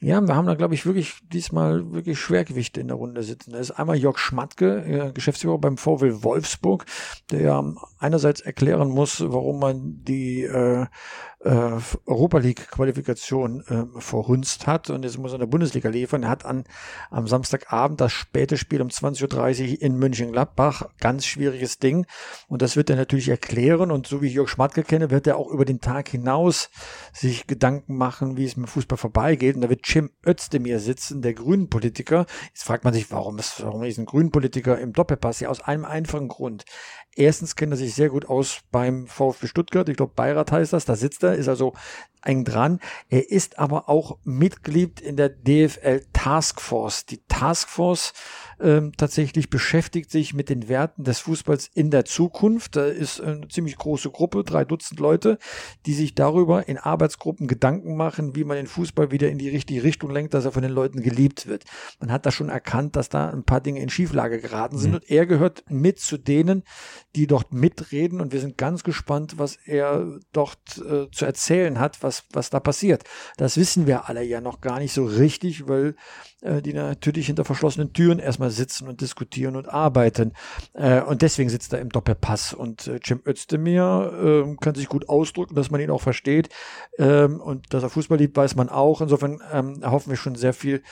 Ja, 0.00 0.20
wir 0.20 0.36
haben 0.36 0.46
da, 0.46 0.54
glaube 0.54 0.74
ich, 0.74 0.86
wirklich 0.86 1.14
diesmal 1.32 1.92
wirklich 1.92 2.20
Schwergewichte 2.20 2.80
in 2.80 2.86
der 2.86 2.96
Runde 2.96 3.24
sitzen. 3.24 3.50
Da 3.52 3.58
ist 3.58 3.72
einmal 3.72 3.96
Jörg 3.96 4.18
Schmatke, 4.18 4.84
äh, 4.84 5.12
Geschäftsführer 5.12 5.58
beim 5.58 5.76
VW 5.76 6.22
Wolfsburg, 6.22 6.86
der 7.32 7.40
ja 7.40 7.74
einerseits 7.98 8.40
erklären 8.40 8.90
muss, 8.90 9.20
warum 9.26 9.58
man 9.58 10.04
die 10.04 10.44
äh, 10.44 10.86
äh, 11.40 11.70
Europa 12.06 12.38
League 12.38 12.68
Qualifikation 12.68 13.62
äh, 13.68 14.00
verhunzt 14.00 14.66
hat 14.66 14.90
und 14.90 15.04
jetzt 15.04 15.18
muss 15.18 15.32
er 15.32 15.36
in 15.36 15.40
der 15.40 15.46
Bundesliga 15.46 15.88
liefern. 15.88 16.24
Er 16.24 16.30
hat 16.30 16.44
an, 16.44 16.64
am 17.10 17.28
Samstagabend 17.28 18.00
das 18.00 18.12
späte 18.12 18.56
Spiel 18.56 18.82
um 18.82 18.88
20.30 18.88 19.72
Uhr 19.72 19.82
in 19.82 19.96
München-Gladbach. 19.96 20.88
Ganz 20.98 21.26
schwieriges 21.26 21.78
Ding. 21.78 22.06
Und 22.48 22.62
das 22.62 22.76
wird 22.76 22.90
er 22.90 22.96
natürlich 22.96 23.28
erklären. 23.28 23.90
Und 23.90 24.06
so 24.06 24.20
wie 24.20 24.26
ich 24.26 24.34
Jörg 24.34 24.48
Schmatke 24.48 24.82
kenne, 24.82 25.10
wird 25.10 25.26
er 25.26 25.36
auch 25.36 25.48
über 25.50 25.64
den 25.64 25.80
Tag 25.80 26.08
hinaus 26.08 26.70
sich 27.12 27.46
Gedanken 27.46 27.96
machen, 27.96 28.36
wie 28.36 28.44
es 28.44 28.56
mit 28.56 28.68
Fußball 28.68 28.98
vorbeigeht. 28.98 29.54
Und 29.54 29.62
da 29.62 29.70
wird 29.70 29.86
Jim 29.86 30.10
Özdemir 30.26 30.80
sitzen, 30.80 31.22
der 31.22 31.34
Grünen-Politiker. 31.34 32.26
Jetzt 32.48 32.64
fragt 32.64 32.84
man 32.84 32.94
sich, 32.94 33.10
warum 33.12 33.38
ist, 33.38 33.62
warum 33.62 33.84
ist 33.84 33.98
ein 33.98 34.06
Grünen-Politiker 34.06 34.78
im 34.78 34.92
Doppelpass? 34.92 35.40
Ja, 35.40 35.50
aus 35.50 35.60
einem 35.60 35.84
einfachen 35.84 36.28
Grund. 36.28 36.64
Erstens 37.18 37.56
kennt 37.56 37.72
er 37.72 37.76
sich 37.76 37.94
sehr 37.94 38.10
gut 38.10 38.28
aus 38.28 38.60
beim 38.70 39.08
VfB 39.08 39.48
Stuttgart. 39.48 39.88
Ich 39.88 39.96
glaube, 39.96 40.12
Beirat 40.14 40.52
heißt 40.52 40.72
das. 40.72 40.84
Da 40.84 40.94
sitzt 40.94 41.24
er, 41.24 41.34
ist 41.34 41.48
also 41.48 41.72
eng 42.28 42.44
dran. 42.44 42.80
Er 43.08 43.30
ist 43.30 43.58
aber 43.58 43.88
auch 43.88 44.18
Mitglied 44.24 45.00
in 45.00 45.16
der 45.16 45.30
DFL 45.30 46.02
Taskforce. 46.12 47.06
Die 47.06 47.20
Taskforce 47.28 48.12
ähm, 48.60 48.92
tatsächlich 48.96 49.50
beschäftigt 49.50 50.10
sich 50.10 50.34
mit 50.34 50.48
den 50.48 50.68
Werten 50.68 51.04
des 51.04 51.20
Fußballs 51.20 51.70
in 51.72 51.90
der 51.90 52.04
Zukunft. 52.04 52.76
Da 52.76 52.86
ist 52.86 53.20
eine 53.20 53.48
ziemlich 53.48 53.76
große 53.76 54.10
Gruppe, 54.10 54.44
drei 54.44 54.64
Dutzend 54.64 55.00
Leute, 55.00 55.38
die 55.86 55.94
sich 55.94 56.14
darüber 56.14 56.68
in 56.68 56.76
Arbeitsgruppen 56.76 57.46
Gedanken 57.46 57.96
machen, 57.96 58.34
wie 58.34 58.44
man 58.44 58.56
den 58.56 58.66
Fußball 58.66 59.10
wieder 59.10 59.30
in 59.30 59.38
die 59.38 59.48
richtige 59.48 59.82
Richtung 59.82 60.10
lenkt, 60.10 60.34
dass 60.34 60.44
er 60.44 60.52
von 60.52 60.62
den 60.62 60.72
Leuten 60.72 61.02
geliebt 61.02 61.46
wird. 61.46 61.64
Man 62.00 62.10
hat 62.12 62.26
da 62.26 62.30
schon 62.30 62.48
erkannt, 62.48 62.96
dass 62.96 63.08
da 63.08 63.30
ein 63.30 63.44
paar 63.44 63.60
Dinge 63.60 63.80
in 63.80 63.88
Schieflage 63.88 64.40
geraten 64.40 64.76
sind 64.76 64.90
mhm. 64.90 64.96
und 64.96 65.10
er 65.10 65.26
gehört 65.26 65.64
mit 65.70 66.00
zu 66.00 66.18
denen, 66.18 66.64
die 67.14 67.26
dort 67.26 67.52
mitreden 67.52 68.20
und 68.20 68.32
wir 68.32 68.40
sind 68.40 68.58
ganz 68.58 68.82
gespannt, 68.82 69.38
was 69.38 69.56
er 69.64 70.18
dort 70.32 70.58
äh, 70.78 71.10
zu 71.10 71.24
erzählen 71.24 71.78
hat, 71.78 72.02
was, 72.02 72.17
was 72.32 72.50
da 72.50 72.60
passiert. 72.60 73.04
Das 73.36 73.56
wissen 73.56 73.86
wir 73.86 74.08
alle 74.08 74.22
ja 74.22 74.40
noch 74.40 74.60
gar 74.60 74.78
nicht 74.78 74.92
so 74.92 75.04
richtig, 75.04 75.68
weil 75.68 75.94
äh, 76.40 76.62
die 76.62 76.72
natürlich 76.72 77.26
hinter 77.26 77.44
verschlossenen 77.44 77.92
Türen 77.92 78.18
erstmal 78.18 78.50
sitzen 78.50 78.88
und 78.88 79.00
diskutieren 79.00 79.56
und 79.56 79.68
arbeiten. 79.68 80.32
Äh, 80.74 81.02
und 81.02 81.22
deswegen 81.22 81.50
sitzt 81.50 81.72
er 81.72 81.80
im 81.80 81.90
Doppelpass. 81.90 82.52
Und 82.54 82.86
äh, 82.86 83.00
Jim 83.02 83.20
Özdemir 83.26 84.46
äh, 84.48 84.56
kann 84.60 84.74
sich 84.74 84.88
gut 84.88 85.08
ausdrücken, 85.08 85.54
dass 85.54 85.70
man 85.70 85.80
ihn 85.80 85.90
auch 85.90 86.02
versteht. 86.02 86.48
Ähm, 86.98 87.40
und 87.40 87.72
dass 87.74 87.82
er 87.82 87.90
Fußball 87.90 88.18
liebt, 88.18 88.36
weiß 88.36 88.54
man 88.56 88.68
auch. 88.68 89.00
Insofern 89.00 89.40
ähm, 89.52 89.82
erhoffen 89.82 90.10
wir 90.10 90.16
schon 90.16 90.34
sehr 90.34 90.52
viel 90.52 90.82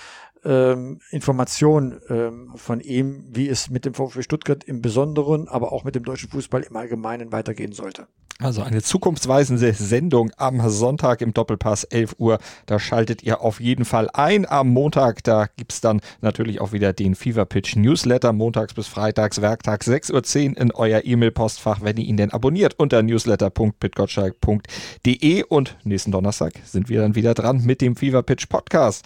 ähm, 0.45 1.01
Information 1.11 2.01
ähm, 2.09 2.53
von 2.57 2.81
ihm, 2.81 3.25
wie 3.29 3.49
es 3.49 3.71
mit 3.71 3.85
dem 3.85 3.95
VfB 3.95 4.23
Stuttgart 4.23 4.65
im 4.65 4.81
Besonderen, 4.81 5.49
aber 5.49 5.73
auch 5.73 5.85
mit 5.85 5.95
dem 5.95 6.05
deutschen 6.05 6.31
Fußball 6.31 6.63
im 6.63 6.77
Allgemeinen 6.77 7.33
weitergehen 7.33 7.73
sollte. 7.73 8.07
Also 8.39 8.63
eine 8.63 8.83
zukunftsweisende 8.83 9.73
Sendung 9.73 10.31
am 10.37 10.69
Sonntag 10.69 11.23
im 11.23 11.33
Doppelpass 11.33 11.85
11 11.85 12.17
Uhr. 12.19 12.37
Da 12.67 12.79
schaltet 12.79 13.23
ihr 13.23 13.41
auf 13.41 13.61
jeden 13.61 13.87
Fall 13.87 14.11
ein. 14.13 14.47
Am 14.47 14.69
Montag, 14.69 15.25
da 15.25 15.47
gibt's 15.57 15.81
dann 15.81 16.03
natürlich 16.21 16.61
auch 16.61 16.73
wieder 16.73 16.93
den 16.93 17.15
Fever 17.15 17.47
Pitch 17.47 17.77
Newsletter. 17.77 18.35
Montags 18.35 18.75
bis 18.75 18.89
Freitags, 18.89 19.41
Werktags 19.41 19.89
6.10 19.89 20.51
Uhr 20.51 20.59
in 20.59 20.71
euer 20.73 21.01
E-Mail-Postfach, 21.03 21.81
wenn 21.81 21.97
ihr 21.97 22.05
ihn 22.05 22.19
denn 22.19 22.31
abonniert 22.31 22.79
unter 22.79 23.03
newsletter.pitgottschalk.de. 23.03 25.45
Und 25.45 25.79
nächsten 25.85 26.13
Donnerstag 26.13 26.53
sind 26.65 26.91
wir 26.91 27.01
dann 27.01 27.15
wieder 27.15 27.33
dran 27.33 27.65
mit 27.65 27.81
dem 27.81 27.97
Fever 27.97 28.23
Pitch 28.23 28.51
Podcast. 28.51 29.03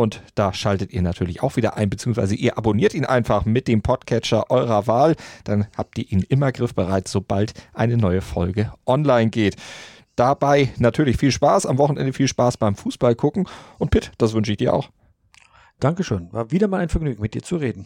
Und 0.00 0.22
da 0.34 0.54
schaltet 0.54 0.94
ihr 0.94 1.02
natürlich 1.02 1.42
auch 1.42 1.56
wieder 1.56 1.76
ein, 1.76 1.90
beziehungsweise 1.90 2.34
ihr 2.34 2.56
abonniert 2.56 2.94
ihn 2.94 3.04
einfach 3.04 3.44
mit 3.44 3.68
dem 3.68 3.82
Podcatcher 3.82 4.50
eurer 4.50 4.86
Wahl. 4.86 5.14
Dann 5.44 5.66
habt 5.76 5.98
ihr 5.98 6.10
ihn 6.10 6.24
immer 6.26 6.52
griffbereit, 6.52 7.06
sobald 7.06 7.52
eine 7.74 7.98
neue 7.98 8.22
Folge 8.22 8.72
online 8.86 9.28
geht. 9.28 9.56
Dabei 10.16 10.72
natürlich 10.78 11.18
viel 11.18 11.32
Spaß, 11.32 11.66
am 11.66 11.76
Wochenende 11.76 12.14
viel 12.14 12.28
Spaß 12.28 12.56
beim 12.56 12.76
Fußball 12.76 13.14
gucken. 13.14 13.46
Und 13.76 13.90
Pitt, 13.90 14.12
das 14.16 14.32
wünsche 14.32 14.52
ich 14.52 14.56
dir 14.56 14.72
auch. 14.72 14.88
Dankeschön. 15.80 16.32
War 16.32 16.50
wieder 16.50 16.66
mal 16.66 16.80
ein 16.80 16.88
Vergnügen, 16.88 17.20
mit 17.20 17.34
dir 17.34 17.42
zu 17.42 17.56
reden. 17.56 17.84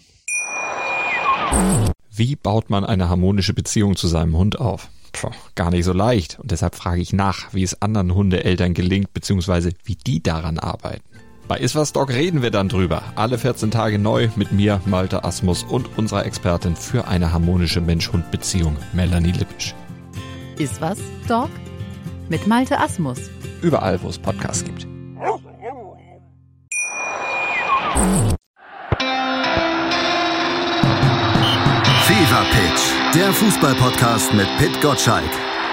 Wie 2.12 2.36
baut 2.36 2.70
man 2.70 2.84
eine 2.84 3.08
harmonische 3.08 3.54
Beziehung 3.54 3.96
zu 3.96 4.06
seinem 4.06 4.36
Hund 4.36 4.60
auf? 4.60 4.88
Puh, 5.10 5.30
gar 5.56 5.72
nicht 5.72 5.84
so 5.84 5.92
leicht. 5.92 6.38
Und 6.38 6.52
deshalb 6.52 6.76
frage 6.76 7.02
ich 7.02 7.12
nach, 7.12 7.52
wie 7.54 7.64
es 7.64 7.82
anderen 7.82 8.14
Hundeeltern 8.14 8.72
gelingt, 8.72 9.12
beziehungsweise 9.14 9.72
wie 9.82 9.96
die 9.96 10.22
daran 10.22 10.60
arbeiten. 10.60 11.13
Bei 11.46 11.58
Iswas 11.58 11.92
Dog 11.92 12.08
reden 12.10 12.40
wir 12.40 12.50
dann 12.50 12.68
drüber. 12.68 13.02
Alle 13.16 13.36
14 13.36 13.70
Tage 13.70 13.98
neu 13.98 14.28
mit 14.36 14.50
mir, 14.52 14.80
Malte 14.86 15.24
Asmus 15.24 15.62
und 15.62 15.98
unserer 15.98 16.24
Expertin 16.24 16.74
für 16.74 17.06
eine 17.06 17.32
harmonische 17.32 17.82
Mensch-Hund-Beziehung, 17.82 18.76
Melanie 18.94 19.32
Lippisch. 19.32 19.74
Iswas 20.58 20.98
Dog 21.28 21.50
mit 22.30 22.46
Malte 22.46 22.78
Asmus. 22.78 23.18
Überall, 23.60 24.02
wo 24.02 24.08
es 24.08 24.18
Podcasts 24.18 24.64
gibt. 24.64 24.86
Fever 32.04 32.44
Pitch, 32.52 33.14
der 33.14 33.32
Fußballpodcast 33.32 34.32
mit 34.34 34.46
Pit 34.58 34.80
Gottschalk. 34.80 35.30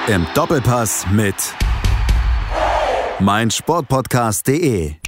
Im 0.08 0.26
Doppelpass 0.34 1.06
mit 1.12 1.36
meinsportpodcast.de. 3.20 5.01